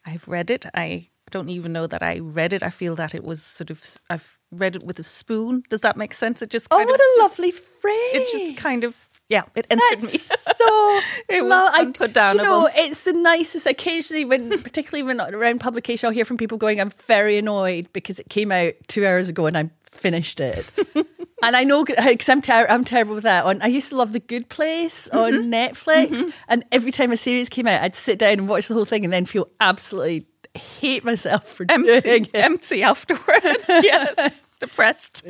I've 0.05 0.29
read 0.29 0.51
it. 0.51 0.67
I 0.75 1.09
don't 1.31 1.49
even 1.49 1.73
know 1.73 1.87
that 1.87 2.03
I 2.03 2.19
read 2.19 2.53
it. 2.53 2.63
I 2.63 2.71
feel 2.71 2.95
that 2.97 3.15
it 3.15 3.25
was 3.25 3.43
sort 3.43 3.71
of 3.71 3.83
I've 4.09 4.39
read 4.51 4.77
it 4.77 4.85
with 4.85 4.99
a 4.99 5.03
spoon. 5.03 5.63
Does 5.71 5.81
that 5.81 5.97
make 5.97 6.13
sense? 6.13 6.43
It 6.43 6.51
just 6.51 6.67
Oh, 6.71 6.79
what 6.79 6.89
of 6.89 7.01
a 7.01 7.23
lovely 7.23 7.51
phrase! 7.51 8.15
it 8.15 8.33
just 8.33 8.57
kind 8.57 8.85
of 8.85 9.07
yeah, 9.29 9.45
it 9.55 9.65
entered 9.71 10.01
That's 10.01 10.13
me. 10.13 10.19
so. 10.57 11.01
It 11.29 11.43
was 11.43 11.51
lo- 11.51 11.69
I- 11.73 11.85
unputdownable. 11.85 12.35
You 12.35 12.43
know, 12.43 12.69
it's 12.75 13.05
the 13.05 13.13
nicest. 13.13 13.65
Occasionally, 13.67 14.25
when 14.25 14.51
particularly 14.63 15.05
when 15.05 15.21
around 15.21 15.61
publication, 15.61 16.09
I'll 16.09 16.13
hear 16.13 16.25
from 16.25 16.37
people 16.37 16.59
going, 16.59 16.81
"I'm 16.81 16.91
very 16.91 17.39
annoyed 17.39 17.89
because 17.93 18.19
it 18.19 18.29
came 18.29 18.51
out 18.51 18.75
two 18.89 19.07
hours 19.07 19.29
ago 19.29 19.47
and 19.47 19.57
I'm 19.57 19.71
finished 19.91 20.41
it. 20.41 20.71
and 21.43 21.57
I 21.57 21.65
know 21.65 21.85
because 21.85 22.29
I'm, 22.29 22.41
ter- 22.41 22.67
I'm 22.69 22.85
terrible 22.85 23.15
with 23.15 23.25
that. 23.25 23.45
On 23.45 23.61
I 23.61 23.67
used 23.67 23.91
to 23.91 23.97
love 23.97 24.13
The 24.13 24.21
Good 24.21 24.49
Place 24.49 25.09
on 25.09 25.33
mm-hmm. 25.33 25.53
Netflix, 25.53 26.09
mm-hmm. 26.09 26.31
and 26.49 26.65
every 26.73 26.93
time 26.93 27.13
a 27.13 27.17
series 27.17 27.49
came 27.49 27.67
out, 27.67 27.83
I'd 27.83 27.97
sit 27.97 28.19
down 28.19 28.33
and 28.33 28.49
watch 28.49 28.69
the 28.69 28.75
whole 28.75 28.85
thing, 28.85 29.05
and 29.05 29.13
then 29.13 29.27
feel 29.27 29.49
absolutely 29.61 30.27
hate 30.55 31.05
myself 31.05 31.47
for 31.47 31.65
doing 31.65 31.89
empty, 31.89 32.09
it. 32.11 32.31
empty 32.35 32.83
afterwards. 32.83 33.65
yes, 33.69 34.47
depressed. 34.59 35.25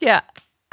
Yeah. 0.00 0.20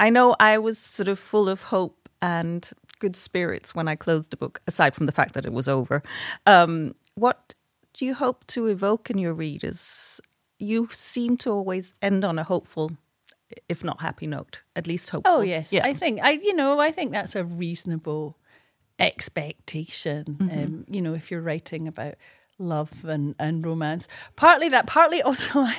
I 0.00 0.10
know 0.10 0.34
I 0.40 0.58
was 0.58 0.78
sort 0.78 1.08
of 1.08 1.18
full 1.18 1.48
of 1.48 1.64
hope 1.64 2.08
and 2.20 2.68
good 2.98 3.14
spirits 3.16 3.74
when 3.74 3.88
I 3.88 3.94
closed 3.96 4.30
the 4.32 4.36
book, 4.36 4.60
aside 4.66 4.94
from 4.94 5.06
the 5.06 5.12
fact 5.12 5.34
that 5.34 5.44
it 5.46 5.52
was 5.52 5.68
over. 5.68 6.02
Um, 6.46 6.94
what 7.14 7.54
do 7.94 8.04
you 8.06 8.14
hope 8.14 8.46
to 8.48 8.66
evoke 8.66 9.10
in 9.10 9.18
your 9.18 9.34
readers? 9.34 10.20
You 10.58 10.88
seem 10.90 11.36
to 11.38 11.50
always 11.50 11.94
end 12.00 12.24
on 12.24 12.38
a 12.38 12.44
hopeful, 12.44 12.92
if 13.68 13.84
not 13.84 14.00
happy 14.00 14.26
note, 14.26 14.62
at 14.74 14.86
least 14.86 15.10
hopeful. 15.10 15.34
Oh 15.34 15.40
yes, 15.42 15.72
Yeah. 15.72 15.84
I 15.84 15.92
think 15.94 16.20
I 16.22 16.30
you 16.32 16.54
know 16.54 16.78
I 16.80 16.90
think 16.92 17.10
that's 17.12 17.34
a 17.36 17.44
reasonable 17.44 18.38
expectation. 18.98 20.36
Um, 20.40 20.84
you 20.88 21.02
know, 21.02 21.14
if 21.14 21.30
you're 21.30 21.40
writing 21.42 21.86
about 21.88 22.14
love 22.62 23.04
and, 23.04 23.34
and 23.38 23.64
romance, 23.64 24.08
partly 24.36 24.68
that, 24.70 24.86
partly 24.86 25.22
also 25.22 25.60
I, 25.60 25.76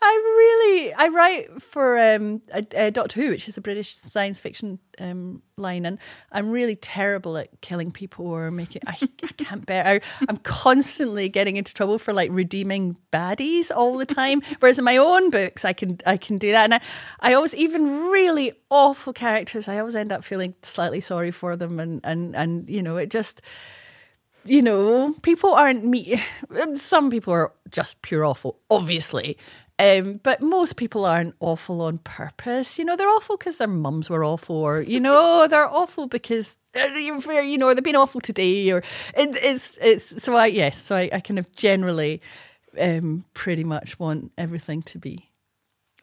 I 0.00 0.12
really 0.36 0.92
I 0.94 1.08
write 1.08 1.62
for 1.62 1.98
um, 1.98 2.42
a, 2.52 2.64
a 2.74 2.90
Doctor 2.90 3.20
Who, 3.20 3.30
which 3.30 3.48
is 3.48 3.56
a 3.56 3.60
British 3.60 3.94
science 3.94 4.40
fiction 4.40 4.78
um, 5.00 5.42
line, 5.56 5.84
and 5.86 5.98
I'm 6.32 6.50
really 6.50 6.76
terrible 6.76 7.36
at 7.36 7.60
killing 7.60 7.90
people 7.90 8.26
or 8.26 8.50
making. 8.50 8.82
I, 8.86 8.96
I 9.22 9.26
can't 9.36 9.66
bear. 9.66 9.86
I, 9.86 10.00
I'm 10.28 10.38
constantly 10.38 11.28
getting 11.28 11.56
into 11.56 11.74
trouble 11.74 11.98
for 11.98 12.12
like 12.12 12.30
redeeming 12.32 12.96
baddies 13.12 13.70
all 13.74 13.96
the 13.96 14.06
time. 14.06 14.42
Whereas 14.60 14.78
in 14.78 14.84
my 14.84 14.96
own 14.96 15.30
books, 15.30 15.64
I 15.64 15.72
can 15.72 15.98
I 16.06 16.16
can 16.16 16.38
do 16.38 16.52
that, 16.52 16.64
and 16.64 16.74
I 16.74 16.80
I 17.20 17.32
always 17.34 17.54
even 17.54 18.08
really 18.08 18.52
awful 18.70 19.12
characters. 19.12 19.68
I 19.68 19.78
always 19.78 19.96
end 19.96 20.12
up 20.12 20.24
feeling 20.24 20.54
slightly 20.62 21.00
sorry 21.00 21.30
for 21.30 21.56
them, 21.56 21.80
and 21.80 22.00
and 22.04 22.36
and 22.36 22.68
you 22.68 22.82
know 22.82 22.96
it 22.96 23.10
just 23.10 23.40
you 24.44 24.62
know, 24.62 25.14
people 25.22 25.52
aren't 25.52 25.84
me. 25.84 26.20
Some 26.74 27.10
people 27.10 27.32
are 27.32 27.52
just 27.70 28.00
pure 28.02 28.24
awful, 28.24 28.58
obviously. 28.70 29.36
Um, 29.80 30.18
but 30.24 30.40
most 30.40 30.76
people 30.76 31.04
aren't 31.04 31.36
awful 31.38 31.82
on 31.82 31.98
purpose. 31.98 32.78
You 32.78 32.84
know, 32.84 32.96
they're 32.96 33.08
awful 33.08 33.36
because 33.36 33.58
their 33.58 33.68
mums 33.68 34.10
were 34.10 34.24
awful, 34.24 34.56
or 34.56 34.80
you 34.80 34.98
know, 34.98 35.46
they're 35.50 35.68
awful 35.70 36.08
because 36.08 36.58
uh, 36.76 36.86
you 36.94 37.58
know 37.58 37.72
they've 37.72 37.84
been 37.84 37.94
awful 37.94 38.20
today, 38.20 38.72
or 38.72 38.78
it, 38.78 39.38
it's 39.40 39.78
it's. 39.80 40.22
So 40.22 40.34
I 40.34 40.46
yes, 40.46 40.82
so 40.82 40.96
I, 40.96 41.08
I 41.12 41.20
kind 41.20 41.38
of 41.38 41.52
generally, 41.54 42.20
um, 42.80 43.24
pretty 43.34 43.62
much 43.62 44.00
want 44.00 44.32
everything 44.36 44.82
to 44.82 44.98
be 44.98 45.30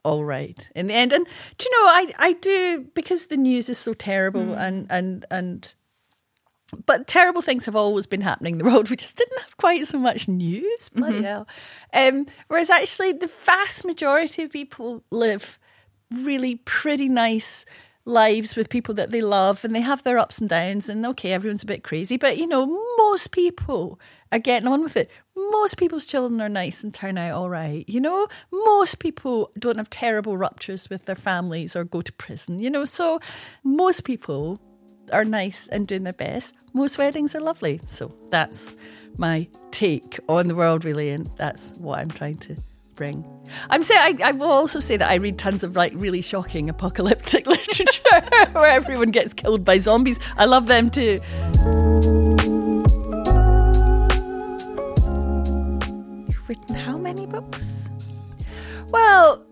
all 0.05 0.23
right 0.23 0.69
in 0.73 0.87
the 0.87 0.93
end. 0.93 1.11
And 1.11 1.25
do 1.57 1.65
you 1.65 1.71
know, 1.71 1.87
I 1.87 2.13
I 2.17 2.33
do 2.33 2.85
because 2.93 3.25
the 3.25 3.37
news 3.37 3.69
is 3.69 3.77
so 3.77 3.93
terrible 3.93 4.53
and 4.53 4.87
and 4.89 5.25
and 5.29 5.75
but 6.85 7.07
terrible 7.07 7.41
things 7.41 7.65
have 7.65 7.75
always 7.75 8.05
been 8.05 8.21
happening 8.21 8.53
in 8.53 8.57
the 8.59 8.65
world. 8.71 8.89
We 8.89 8.95
just 8.95 9.15
didn't 9.15 9.39
have 9.41 9.57
quite 9.57 9.85
so 9.87 9.99
much 9.99 10.27
news. 10.27 10.89
Bloody 10.89 11.23
hell. 11.23 11.47
Um, 11.93 12.25
whereas 12.47 12.69
actually, 12.69 13.13
the 13.13 13.27
vast 13.45 13.85
majority 13.85 14.43
of 14.43 14.51
people 14.51 15.03
live 15.11 15.59
really 16.11 16.57
pretty 16.65 17.09
nice 17.09 17.65
lives 18.07 18.55
with 18.55 18.69
people 18.69 18.93
that 18.93 19.09
they 19.09 19.21
love 19.21 19.65
and 19.65 19.75
they 19.75 19.81
have 19.81 20.03
their 20.03 20.19
ups 20.19 20.39
and 20.39 20.49
downs. 20.49 20.89
And 20.89 21.05
okay, 21.05 21.31
everyone's 21.33 21.63
a 21.63 21.67
bit 21.67 21.83
crazy, 21.83 22.17
but 22.17 22.37
you 22.37 22.47
know, 22.47 22.65
most 22.97 23.31
people 23.31 23.99
are 24.31 24.39
getting 24.39 24.67
on 24.67 24.83
with 24.83 24.95
it. 24.95 25.09
Most 25.35 25.77
people's 25.77 26.05
children 26.05 26.39
are 26.39 26.49
nice 26.49 26.83
and 26.83 26.93
turn 26.93 27.17
out 27.17 27.33
all 27.33 27.49
right. 27.49 27.87
You 27.87 27.99
know, 27.99 28.27
most 28.51 28.99
people 28.99 29.51
don't 29.57 29.77
have 29.77 29.89
terrible 29.89 30.37
ruptures 30.37 30.89
with 30.89 31.05
their 31.05 31.15
families 31.15 31.75
or 31.75 31.83
go 31.83 32.01
to 32.01 32.13
prison, 32.13 32.59
you 32.59 32.69
know, 32.69 32.85
so 32.85 33.19
most 33.63 34.03
people 34.03 34.59
are 35.15 35.25
nice 35.25 35.67
and 35.67 35.87
doing 35.87 36.03
their 36.03 36.13
best. 36.13 36.55
Most 36.73 36.97
weddings 36.97 37.33
are 37.35 37.39
lovely. 37.39 37.79
So 37.85 38.13
that's 38.29 38.75
my 39.17 39.47
take 39.71 40.19
on 40.27 40.49
the 40.49 40.55
world, 40.55 40.83
really, 40.83 41.09
and 41.09 41.27
that's 41.37 41.71
what 41.77 41.99
I'm 41.99 42.11
trying 42.11 42.37
to 42.39 42.57
bring. 42.95 43.25
I'm 43.69 43.81
saying 43.81 44.21
I, 44.21 44.33
will 44.33 44.51
also 44.51 44.79
say 44.79 44.97
that 44.97 45.09
I 45.09 45.15
read 45.15 45.37
tons 45.37 45.63
of 45.63 45.75
like 45.75 45.93
really 45.95 46.21
shocking 46.21 46.69
apocalyptic 46.69 47.47
literature 47.55 48.21
where 48.51 48.69
everyone 48.69 49.11
gets 49.11 49.33
killed 49.33 49.63
by 49.63 49.79
zombies. 49.79 50.19
I 50.37 50.45
love 50.45 50.67
them 50.67 50.89
too. 50.89 51.21
You've 56.27 56.49
written 56.49 56.75
how 56.75 56.97
many 56.97 57.25
books? 57.25 57.89
Well, 58.89 59.45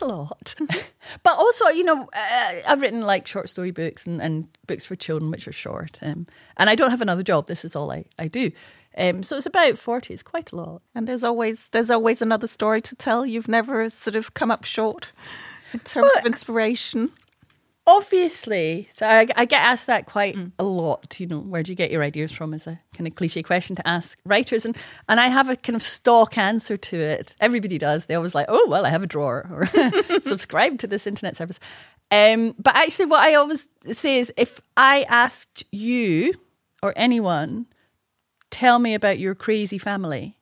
a 0.00 0.06
lot. 0.06 0.54
but 1.22 1.36
also, 1.36 1.68
you 1.68 1.84
know, 1.84 2.08
uh, 2.12 2.52
I've 2.66 2.80
written 2.80 3.02
like 3.02 3.26
short 3.26 3.48
story 3.48 3.70
books 3.70 4.06
and, 4.06 4.20
and 4.20 4.48
books 4.66 4.86
for 4.86 4.96
children, 4.96 5.30
which 5.30 5.48
are 5.48 5.52
short. 5.52 5.98
Um, 6.02 6.26
and 6.56 6.70
I 6.70 6.74
don't 6.74 6.90
have 6.90 7.00
another 7.00 7.22
job. 7.22 7.46
This 7.46 7.64
is 7.64 7.76
all 7.76 7.90
I, 7.90 8.04
I 8.18 8.28
do. 8.28 8.50
Um, 8.96 9.22
so 9.22 9.36
it's 9.36 9.46
about 9.46 9.78
40. 9.78 10.12
It's 10.12 10.22
quite 10.22 10.52
a 10.52 10.56
lot. 10.56 10.82
And 10.94 11.06
there's 11.06 11.24
always 11.24 11.68
there's 11.70 11.90
always 11.90 12.20
another 12.20 12.46
story 12.46 12.80
to 12.82 12.96
tell. 12.96 13.24
You've 13.24 13.48
never 13.48 13.88
sort 13.90 14.16
of 14.16 14.34
come 14.34 14.50
up 14.50 14.64
short 14.64 15.12
in 15.72 15.80
terms 15.80 16.10
of 16.18 16.26
inspiration. 16.26 17.10
Obviously, 17.88 18.86
so 18.92 19.06
I, 19.06 19.26
I 19.34 19.46
get 19.46 19.62
asked 19.62 19.86
that 19.86 20.04
quite 20.04 20.36
a 20.58 20.62
lot. 20.62 21.18
You 21.18 21.26
know, 21.26 21.38
where 21.38 21.62
do 21.62 21.72
you 21.72 21.74
get 21.74 21.90
your 21.90 22.02
ideas 22.02 22.30
from? 22.30 22.52
Is 22.52 22.66
a 22.66 22.78
kind 22.92 23.08
of 23.08 23.14
cliche 23.14 23.42
question 23.42 23.76
to 23.76 23.88
ask 23.88 24.18
writers, 24.26 24.66
and 24.66 24.76
and 25.08 25.18
I 25.18 25.28
have 25.28 25.48
a 25.48 25.56
kind 25.56 25.74
of 25.74 25.80
stock 25.80 26.36
answer 26.36 26.76
to 26.76 26.96
it. 26.96 27.34
Everybody 27.40 27.78
does. 27.78 28.04
They 28.04 28.14
always 28.14 28.34
like, 28.34 28.44
oh 28.50 28.66
well, 28.68 28.84
I 28.84 28.90
have 28.90 29.02
a 29.02 29.06
drawer 29.06 29.48
or 29.50 29.64
subscribe 30.20 30.78
to 30.80 30.86
this 30.86 31.06
internet 31.06 31.34
service. 31.34 31.58
Um, 32.10 32.54
but 32.58 32.76
actually, 32.76 33.06
what 33.06 33.26
I 33.26 33.34
always 33.36 33.68
say 33.90 34.18
is, 34.18 34.30
if 34.36 34.60
I 34.76 35.06
asked 35.08 35.64
you 35.72 36.34
or 36.82 36.92
anyone, 36.94 37.68
tell 38.50 38.78
me 38.78 38.92
about 38.92 39.18
your 39.18 39.34
crazy 39.34 39.78
family, 39.78 40.36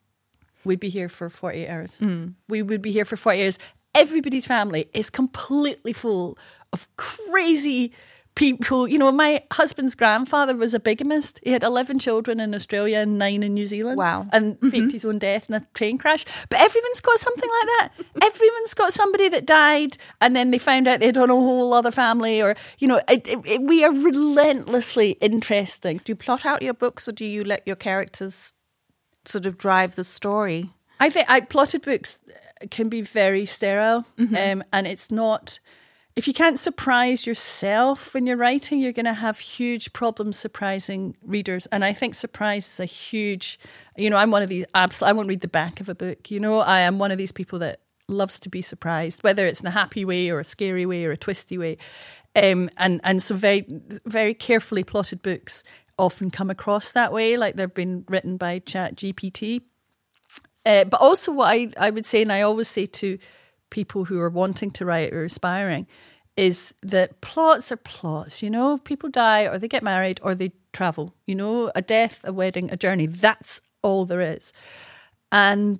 we'd 0.64 0.80
be 0.80 0.88
here 0.88 1.08
for 1.08 1.30
48 1.30 1.68
hours. 1.68 2.00
We 2.48 2.62
would 2.62 2.82
be 2.82 2.90
here 2.90 3.04
for 3.04 3.16
40 3.16 3.38
years. 3.38 3.58
Everybody's 3.94 4.46
family 4.46 4.90
is 4.92 5.10
completely 5.10 5.92
full 5.92 6.36
of 6.72 6.88
crazy 6.96 7.92
people. 8.34 8.86
You 8.86 8.98
know, 8.98 9.10
my 9.10 9.42
husband's 9.52 9.94
grandfather 9.94 10.54
was 10.54 10.74
a 10.74 10.78
bigamist. 10.80 11.40
He 11.42 11.52
had 11.52 11.62
11 11.62 11.98
children 12.00 12.38
in 12.38 12.54
Australia 12.54 12.98
and 12.98 13.18
nine 13.18 13.42
in 13.42 13.54
New 13.54 13.64
Zealand. 13.64 13.96
Wow. 13.96 14.26
And 14.30 14.58
faked 14.60 14.92
his 14.92 15.06
own 15.06 15.18
death 15.18 15.48
in 15.48 15.54
a 15.54 15.66
train 15.72 15.96
crash. 15.96 16.26
But 16.50 16.60
everyone's 16.60 17.00
got 17.00 17.18
something 17.18 17.48
like 17.48 17.66
that. 17.66 17.88
Everyone's 18.22 18.74
got 18.74 18.92
somebody 18.92 19.30
that 19.30 19.46
died 19.46 19.96
and 20.20 20.36
then 20.36 20.50
they 20.50 20.58
found 20.58 20.86
out 20.86 21.00
they 21.00 21.06
had 21.06 21.14
done 21.14 21.30
a 21.30 21.34
whole 21.34 21.72
other 21.72 21.90
family 21.90 22.42
or, 22.42 22.56
you 22.78 22.86
know, 22.88 23.00
it, 23.08 23.26
it, 23.26 23.38
it- 23.46 23.62
we 23.62 23.82
are 23.84 23.92
relentlessly 23.92 25.12
interesting. 25.12 25.96
Do 25.96 26.04
you 26.08 26.16
plot 26.16 26.44
out 26.44 26.60
your 26.62 26.74
books 26.74 27.08
or 27.08 27.12
do 27.12 27.24
you 27.24 27.42
let 27.42 27.62
your 27.66 27.76
characters 27.76 28.52
sort 29.24 29.46
of 29.46 29.56
drive 29.56 29.96
the 29.96 30.04
story? 30.04 30.70
I 31.00 31.08
think 31.10 31.30
I 31.30 31.40
plotted 31.40 31.82
books 31.82 32.20
can 32.70 32.88
be 32.88 33.02
very 33.02 33.44
sterile, 33.44 34.04
um, 34.18 34.64
and 34.72 34.86
it's 34.86 35.10
not. 35.10 35.58
If 36.16 36.26
you 36.26 36.32
can't 36.32 36.58
surprise 36.58 37.26
yourself 37.26 38.14
when 38.14 38.26
you're 38.26 38.38
writing, 38.38 38.80
you're 38.80 38.92
going 38.92 39.04
to 39.04 39.12
have 39.12 39.38
huge 39.38 39.92
problems 39.92 40.38
surprising 40.38 41.14
readers. 41.22 41.66
And 41.66 41.84
I 41.84 41.92
think 41.92 42.14
surprise 42.14 42.66
is 42.66 42.80
a 42.80 42.86
huge. 42.86 43.58
You 43.98 44.08
know, 44.08 44.16
I'm 44.16 44.30
one 44.30 44.42
of 44.42 44.48
these. 44.48 44.64
Absolutely, 44.74 45.10
I 45.10 45.12
won't 45.12 45.28
read 45.28 45.42
the 45.42 45.48
back 45.48 45.78
of 45.78 45.90
a 45.90 45.94
book. 45.94 46.30
You 46.30 46.40
know, 46.40 46.60
I 46.60 46.80
am 46.80 46.98
one 46.98 47.10
of 47.10 47.18
these 47.18 47.32
people 47.32 47.58
that 47.58 47.80
loves 48.08 48.40
to 48.40 48.48
be 48.48 48.62
surprised, 48.62 49.22
whether 49.24 49.44
it's 49.44 49.60
in 49.60 49.66
a 49.66 49.70
happy 49.70 50.06
way 50.06 50.30
or 50.30 50.40
a 50.40 50.44
scary 50.44 50.86
way 50.86 51.04
or 51.04 51.10
a 51.10 51.18
twisty 51.18 51.58
way. 51.58 51.76
Um, 52.34 52.70
and 52.78 52.98
and 53.04 53.22
so 53.22 53.34
very 53.34 53.66
very 54.06 54.32
carefully 54.32 54.84
plotted 54.84 55.20
books 55.20 55.62
often 55.98 56.30
come 56.30 56.48
across 56.48 56.92
that 56.92 57.12
way, 57.12 57.36
like 57.36 57.56
they've 57.56 57.72
been 57.72 58.06
written 58.08 58.38
by 58.38 58.60
ChatGPT. 58.60 59.60
Uh, 60.64 60.84
but 60.84 61.00
also, 61.00 61.30
what 61.32 61.48
I, 61.48 61.68
I 61.78 61.90
would 61.90 62.06
say, 62.06 62.22
and 62.22 62.32
I 62.32 62.40
always 62.40 62.68
say 62.68 62.86
to 62.86 63.18
people 63.76 64.06
who 64.06 64.18
are 64.18 64.30
wanting 64.30 64.70
to 64.70 64.86
write 64.86 65.12
or 65.12 65.24
aspiring, 65.24 65.86
is 66.34 66.72
that 66.82 67.20
plots 67.20 67.70
are 67.70 67.76
plots. 67.76 68.42
You 68.42 68.48
know, 68.48 68.78
people 68.78 69.10
die 69.10 69.42
or 69.46 69.58
they 69.58 69.68
get 69.68 69.82
married 69.82 70.18
or 70.22 70.34
they 70.34 70.52
travel. 70.72 71.14
You 71.26 71.34
know, 71.34 71.70
a 71.74 71.82
death, 71.82 72.24
a 72.24 72.32
wedding, 72.32 72.70
a 72.72 72.76
journey. 72.76 73.06
That's 73.06 73.60
all 73.82 74.06
there 74.06 74.22
is. 74.36 74.54
And 75.30 75.78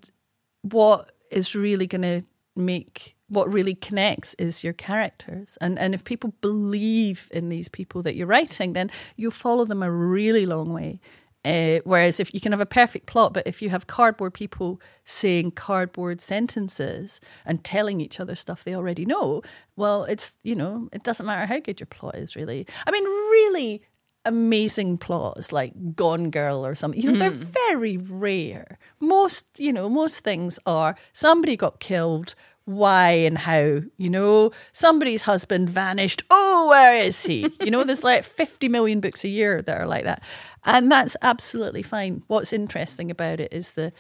what 0.60 1.12
is 1.30 1.54
really 1.54 1.86
going 1.86 2.02
to 2.02 2.22
make 2.54 3.16
what 3.28 3.52
really 3.52 3.74
connects 3.74 4.34
is 4.34 4.62
your 4.62 4.74
characters. 4.74 5.58
And 5.60 5.78
and 5.78 5.94
if 5.94 6.04
people 6.04 6.32
believe 6.40 7.28
in 7.30 7.48
these 7.48 7.68
people 7.68 8.02
that 8.02 8.14
you're 8.14 8.34
writing, 8.36 8.74
then 8.74 8.90
you'll 9.16 9.42
follow 9.46 9.64
them 9.64 9.82
a 9.82 9.90
really 9.90 10.46
long 10.46 10.72
way. 10.72 11.00
Uh, 11.46 11.78
whereas 11.84 12.18
if 12.18 12.34
you 12.34 12.40
can 12.40 12.50
have 12.50 12.60
a 12.60 12.66
perfect 12.66 13.06
plot, 13.06 13.32
but 13.32 13.46
if 13.46 13.62
you 13.62 13.70
have 13.70 13.86
cardboard 13.86 14.34
people 14.34 14.80
saying 15.04 15.52
cardboard 15.52 16.20
sentences 16.20 17.20
and 17.44 17.62
telling 17.62 18.00
each 18.00 18.18
other 18.18 18.34
stuff 18.34 18.64
they 18.64 18.74
already 18.74 19.04
know, 19.04 19.42
well, 19.76 20.02
it's 20.04 20.38
you 20.42 20.56
know 20.56 20.88
it 20.92 21.04
doesn't 21.04 21.24
matter 21.24 21.46
how 21.46 21.60
good 21.60 21.78
your 21.78 21.86
plot 21.86 22.16
is. 22.16 22.34
Really, 22.34 22.66
I 22.84 22.90
mean, 22.90 23.04
really 23.04 23.82
amazing 24.24 24.98
plots 24.98 25.52
like 25.52 25.94
Gone 25.94 26.30
Girl 26.30 26.66
or 26.66 26.74
something. 26.74 27.00
You 27.00 27.12
know, 27.12 27.18
they're 27.20 27.30
very 27.30 27.96
rare. 27.96 28.76
Most 28.98 29.46
you 29.56 29.72
know 29.72 29.88
most 29.88 30.20
things 30.20 30.58
are 30.66 30.96
somebody 31.12 31.56
got 31.56 31.78
killed. 31.78 32.34
Why 32.66 33.10
and 33.12 33.38
how. 33.38 33.80
You 33.96 34.10
know, 34.10 34.50
somebody's 34.72 35.22
husband 35.22 35.70
vanished. 35.70 36.22
Oh, 36.30 36.68
where 36.68 36.94
is 36.94 37.24
he? 37.24 37.50
You 37.64 37.70
know, 37.70 37.82
there's 37.82 38.04
like 38.04 38.24
50 38.24 38.68
million 38.68 39.00
books 39.00 39.24
a 39.24 39.28
year 39.28 39.62
that 39.62 39.80
are 39.80 39.86
like 39.86 40.04
that. 40.04 40.22
And 40.64 40.92
that's 40.92 41.16
absolutely 41.22 41.82
fine. 41.82 42.22
What's 42.26 42.52
interesting 42.52 43.10
about 43.10 43.40
it 43.40 43.52
is 43.52 43.72
the, 43.72 43.92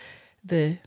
the, 0.44 0.78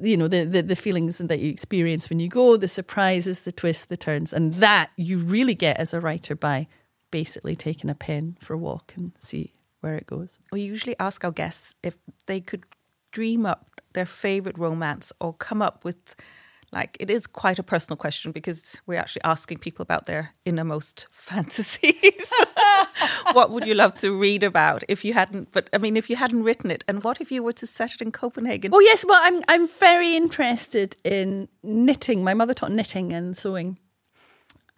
you 0.00 0.16
know 0.16 0.28
the, 0.28 0.44
the 0.44 0.62
the 0.62 0.76
feelings 0.76 1.18
that 1.18 1.40
you 1.40 1.50
experience 1.50 2.08
when 2.08 2.20
you 2.20 2.28
go 2.28 2.56
the 2.56 2.68
surprises 2.68 3.42
the 3.42 3.50
twists 3.50 3.86
the 3.86 3.96
turns 3.96 4.32
and 4.32 4.54
that 4.54 4.90
you 4.96 5.18
really 5.18 5.56
get 5.56 5.76
as 5.78 5.92
a 5.92 6.00
writer 6.00 6.36
by 6.36 6.68
basically 7.10 7.56
taking 7.56 7.90
a 7.90 7.94
pen 7.94 8.36
for 8.40 8.54
a 8.54 8.58
walk 8.58 8.92
and 8.96 9.10
see 9.18 9.52
where 9.80 9.96
it 9.96 10.06
goes 10.06 10.38
we 10.52 10.60
usually 10.60 10.94
ask 11.00 11.24
our 11.24 11.32
guests 11.32 11.74
if 11.82 11.98
they 12.26 12.40
could 12.40 12.66
dream 13.10 13.44
up 13.44 13.80
their 13.94 14.06
favorite 14.06 14.56
romance 14.58 15.12
or 15.20 15.32
come 15.32 15.60
up 15.60 15.84
with 15.84 16.14
like 16.72 16.96
it 17.00 17.10
is 17.10 17.26
quite 17.26 17.58
a 17.58 17.62
personal 17.62 17.96
question 17.96 18.32
because 18.32 18.80
we're 18.86 18.98
actually 18.98 19.22
asking 19.24 19.58
people 19.58 19.82
about 19.82 20.06
their 20.06 20.32
innermost 20.44 21.06
fantasies. 21.12 22.32
What 23.32 23.50
would 23.50 23.66
you 23.66 23.74
love 23.74 23.94
to 23.96 24.18
read 24.18 24.42
about 24.42 24.82
if 24.88 25.04
you 25.04 25.12
hadn't 25.12 25.52
but 25.52 25.68
i 25.72 25.78
mean 25.78 25.96
if 25.96 26.10
you 26.10 26.16
hadn't 26.16 26.42
written 26.42 26.70
it? 26.70 26.84
And 26.88 27.04
what 27.04 27.20
if 27.20 27.30
you 27.30 27.42
were 27.42 27.52
to 27.54 27.66
set 27.66 27.94
it 27.94 28.02
in 28.02 28.10
copenhagen? 28.10 28.72
Oh 28.74 28.80
yes. 28.80 29.04
Well 29.04 29.20
i'm 29.22 29.42
i'm 29.48 29.68
very 29.68 30.16
interested 30.16 30.96
in 31.04 31.48
knitting. 31.62 32.24
My 32.24 32.34
mother 32.34 32.54
taught 32.54 32.72
knitting 32.72 33.12
and 33.12 33.36
sewing 33.36 33.78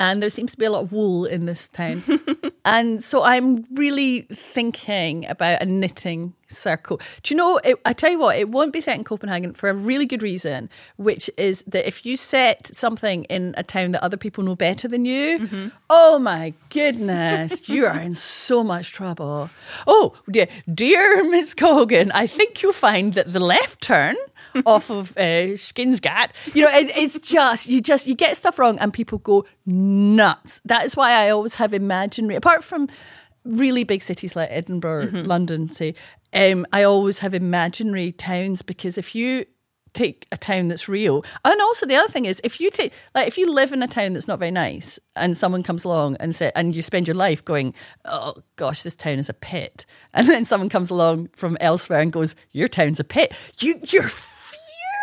and 0.01 0.23
there 0.23 0.31
seems 0.31 0.51
to 0.53 0.57
be 0.57 0.65
a 0.65 0.71
lot 0.71 0.83
of 0.83 0.93
wool 0.93 1.27
in 1.27 1.45
this 1.45 1.69
town. 1.69 2.03
and 2.65 3.05
so 3.05 3.23
I'm 3.23 3.67
really 3.75 4.23
thinking 4.33 5.27
about 5.27 5.63
a 5.63 5.67
knitting 5.67 6.33
circle. 6.49 7.01
Do 7.23 7.35
you 7.35 7.37
know, 7.37 7.59
it, 7.59 7.77
I 7.85 7.93
tell 7.93 8.11
you 8.11 8.19
what, 8.19 8.39
it 8.39 8.49
won't 8.49 8.73
be 8.73 8.81
set 8.81 8.97
in 8.97 9.05
Copenhagen 9.05 9.53
for 9.53 9.69
a 9.69 9.75
really 9.75 10.07
good 10.07 10.23
reason, 10.23 10.71
which 10.97 11.31
is 11.37 11.63
that 11.67 11.87
if 11.87 12.07
you 12.07 12.17
set 12.17 12.75
something 12.75 13.25
in 13.25 13.55
a 13.59 13.63
town 13.63 13.93
that 13.93 14.03
other 14.03 14.17
people 14.17 14.43
know 14.43 14.57
better 14.57 14.89
than 14.89 15.05
you, 15.05 15.41
mm-hmm. 15.41 15.69
oh 15.91 16.19
my 16.19 16.55
goodness, 16.71 17.69
you 17.69 17.85
are 17.85 18.01
in 18.01 18.15
so 18.15 18.65
much 18.65 18.93
trouble. 18.93 19.51
Oh, 19.87 20.15
dear, 20.31 20.49
dear 20.73 21.29
Miss 21.29 21.55
Colgan, 21.55 22.11
I 22.13 22.27
think 22.27 22.63
you'll 22.63 22.73
find 22.73 23.13
that 23.15 23.35
the 23.35 23.41
left 23.41 23.83
turn 23.83 24.17
off 24.67 24.91
of 24.91 25.17
uh, 25.17 25.55
Skinsgat. 25.57 26.31
You 26.55 26.65
know, 26.65 26.71
it, 26.71 26.91
it's 26.97 27.21
just 27.21 27.69
you 27.69 27.81
just 27.81 28.07
you 28.07 28.15
get 28.15 28.37
stuff 28.37 28.59
wrong 28.59 28.79
and 28.79 28.93
people 28.93 29.19
go 29.19 29.45
nuts. 29.67 30.61
That 30.65 30.85
is 30.85 30.97
why 30.97 31.13
I 31.13 31.31
always 31.31 31.57
have 31.57 31.75
imaginary. 31.75 32.37
Apart 32.37 32.65
from 32.65 32.89
really 33.45 33.85
big 33.85 34.03
cities 34.03 34.37
like 34.37 34.49
Edinburgh, 34.51 35.07
mm-hmm. 35.07 35.27
London, 35.27 35.71
say, 35.71 35.95
um, 36.33 36.67
I 36.73 36.83
always 36.85 37.21
have 37.21 37.35
imaginary 37.35 38.13
towns 38.13 38.63
because 38.63 38.99
if 38.99 39.15
you 39.15 39.47
take 39.93 40.27
a 40.31 40.37
town 40.37 40.69
that's 40.69 40.89
real. 40.89 41.25
And 41.45 41.61
also 41.61 41.87
the 41.87 41.97
other 41.97 42.09
thing 42.09 42.25
is 42.25 42.41
if 42.45 42.61
you 42.61 42.71
take 42.71 42.93
like 43.15 43.29
if 43.29 43.39
you 43.39 43.53
live 43.53 43.73
in 43.73 43.83
a 43.83 43.89
town 43.89 44.13
that's 44.13 44.29
not 44.29 44.39
very 44.39 44.51
nice 44.51 44.99
and 45.17 45.37
someone 45.37 45.63
comes 45.63 45.85
along 45.85 46.17
and 46.21 46.35
say 46.35 46.53
and 46.55 46.75
you 46.75 46.83
spend 46.83 47.07
your 47.07 47.17
life 47.17 47.45
going, 47.45 47.75
Oh 48.05 48.37
gosh, 48.57 48.83
this 48.83 48.97
town 48.97 49.19
is 49.19 49.29
a 49.29 49.35
pit 49.35 49.87
and 50.15 50.29
then 50.29 50.45
someone 50.45 50.69
comes 50.69 50.91
along 50.91 51.31
from 51.35 51.57
elsewhere 51.61 52.01
and 52.01 52.13
goes, 52.13 52.37
Your 52.53 52.69
town's 52.69 53.01
a 53.01 53.05
pit, 53.05 53.35
you 53.59 53.81
you're 53.89 54.11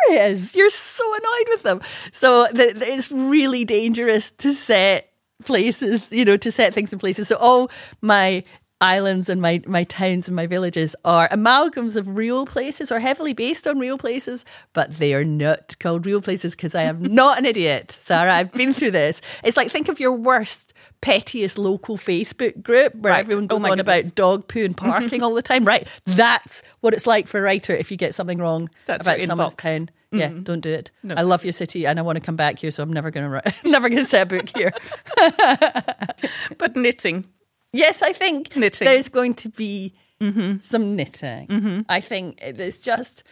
furious. 0.07 0.55
You're 0.55 0.69
so 0.69 1.13
annoyed 1.13 1.49
with 1.49 1.63
them. 1.63 1.81
So 2.11 2.47
th- 2.51 2.75
it's 2.77 3.11
really 3.11 3.65
dangerous 3.65 4.31
to 4.33 4.53
set 4.53 5.11
places, 5.45 6.11
you 6.11 6.25
know, 6.25 6.37
to 6.37 6.51
set 6.51 6.73
things 6.73 6.93
in 6.93 6.99
places. 6.99 7.27
So 7.27 7.35
all 7.37 7.69
my 8.01 8.43
islands 8.79 9.27
and 9.27 9.41
my, 9.41 9.61
my 9.65 9.83
towns 9.83 10.27
and 10.27 10.35
my 10.35 10.45
villages 10.45 10.95
are 11.03 11.27
amalgams 11.29 11.95
of 11.95 12.15
real 12.15 12.45
places 12.45 12.91
or 12.91 12.99
heavily 12.99 13.33
based 13.33 13.67
on 13.67 13.79
real 13.79 13.97
places, 13.97 14.45
but 14.73 14.95
they 14.95 15.13
are 15.13 15.23
not 15.23 15.77
called 15.79 16.05
real 16.05 16.21
places 16.21 16.55
because 16.55 16.75
I 16.75 16.83
am 16.83 17.01
not 17.01 17.39
an 17.39 17.45
idiot, 17.45 17.97
Sara. 17.99 18.35
I've 18.35 18.51
been 18.53 18.73
through 18.73 18.91
this. 18.91 19.21
It's 19.43 19.57
like 19.57 19.71
think 19.71 19.87
of 19.87 19.99
your 19.99 20.13
worst, 20.13 20.73
pettiest 21.01 21.57
local 21.57 21.97
Facebook 21.97 22.61
group 22.61 22.93
where 22.95 23.13
right. 23.13 23.19
everyone 23.19 23.45
oh 23.45 23.47
goes 23.47 23.65
oh 23.65 23.71
on 23.71 23.77
goodness. 23.77 24.01
about 24.01 24.15
dog 24.15 24.47
poo 24.47 24.63
and 24.63 24.77
parking 24.77 25.23
all 25.23 25.33
the 25.33 25.41
time. 25.41 25.65
Right. 25.65 25.87
That's 26.05 26.61
what 26.81 26.93
it's 26.93 27.07
like 27.07 27.27
for 27.27 27.39
a 27.39 27.41
writer 27.41 27.73
if 27.73 27.89
you 27.89 27.97
get 27.97 28.13
something 28.13 28.37
wrong 28.37 28.69
That's 28.85 29.07
about 29.07 29.21
someone's 29.21 29.55
inbox. 29.55 29.89
Town. 30.11 30.19
Mm-hmm. 30.19 30.37
Yeah, 30.37 30.43
don't 30.43 30.61
do 30.61 30.69
it. 30.69 30.91
No. 31.03 31.15
I 31.15 31.21
love 31.21 31.43
your 31.43 31.53
city 31.53 31.85
and 31.85 31.99
I 31.99 32.01
want 32.01 32.15
to 32.17 32.21
come 32.21 32.35
back 32.35 32.59
here, 32.59 32.71
so 32.71 32.83
I'm 32.83 32.93
never 32.93 33.11
going 33.11 33.25
to 33.25 33.29
write, 33.29 33.63
never 33.63 33.89
going 33.89 34.01
to 34.01 34.05
set 34.05 34.23
a 34.23 34.25
book 34.25 34.49
here. 34.55 34.71
but 36.57 36.75
knitting, 36.75 37.25
Yes, 37.73 38.01
I 38.01 38.13
think 38.13 38.55
knitting. 38.55 38.85
there's 38.85 39.09
going 39.09 39.33
to 39.35 39.49
be 39.49 39.93
mm-hmm. 40.21 40.59
some 40.61 40.95
knitting. 40.95 41.47
Mm-hmm. 41.47 41.81
I 41.89 42.01
think 42.01 42.41
there's 42.55 42.79
just, 42.79 43.23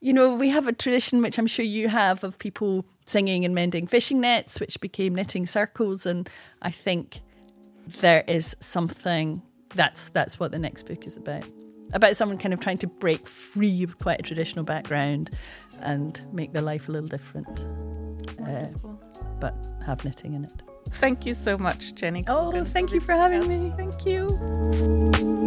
you 0.00 0.12
know, 0.12 0.34
we 0.34 0.50
have 0.50 0.66
a 0.68 0.72
tradition, 0.72 1.22
which 1.22 1.38
I'm 1.38 1.46
sure 1.46 1.64
you 1.64 1.88
have, 1.88 2.22
of 2.22 2.38
people 2.38 2.86
singing 3.06 3.44
and 3.44 3.54
mending 3.54 3.86
fishing 3.86 4.20
nets, 4.20 4.60
which 4.60 4.80
became 4.80 5.14
knitting 5.14 5.46
circles. 5.46 6.06
And 6.06 6.28
I 6.62 6.70
think 6.70 7.20
there 8.00 8.24
is 8.28 8.56
something 8.60 9.42
that's 9.74 10.10
that's 10.10 10.38
what 10.38 10.52
the 10.52 10.58
next 10.58 10.84
book 10.84 11.06
is 11.06 11.16
about. 11.16 11.44
About 11.92 12.16
someone 12.16 12.38
kind 12.38 12.54
of 12.54 12.60
trying 12.60 12.78
to 12.78 12.86
break 12.86 13.26
free 13.26 13.82
of 13.82 13.98
quite 13.98 14.20
a 14.20 14.22
traditional 14.22 14.64
background 14.64 15.30
and 15.80 16.20
make 16.32 16.52
their 16.52 16.62
life 16.62 16.88
a 16.88 16.92
little 16.92 17.08
different, 17.08 17.66
uh, 18.46 18.66
but 19.40 19.54
have 19.84 20.04
knitting 20.04 20.34
in 20.34 20.44
it. 20.44 20.62
Thank 21.00 21.26
you 21.26 21.34
so 21.34 21.56
much, 21.58 21.94
Jenny. 21.94 22.24
Oh, 22.26 22.64
thank 22.64 22.92
you 22.92 23.00
for 23.00 23.12
having 23.12 23.42
us. 23.42 23.48
me. 23.48 23.72
Thank 23.76 24.04
you. 24.06 25.46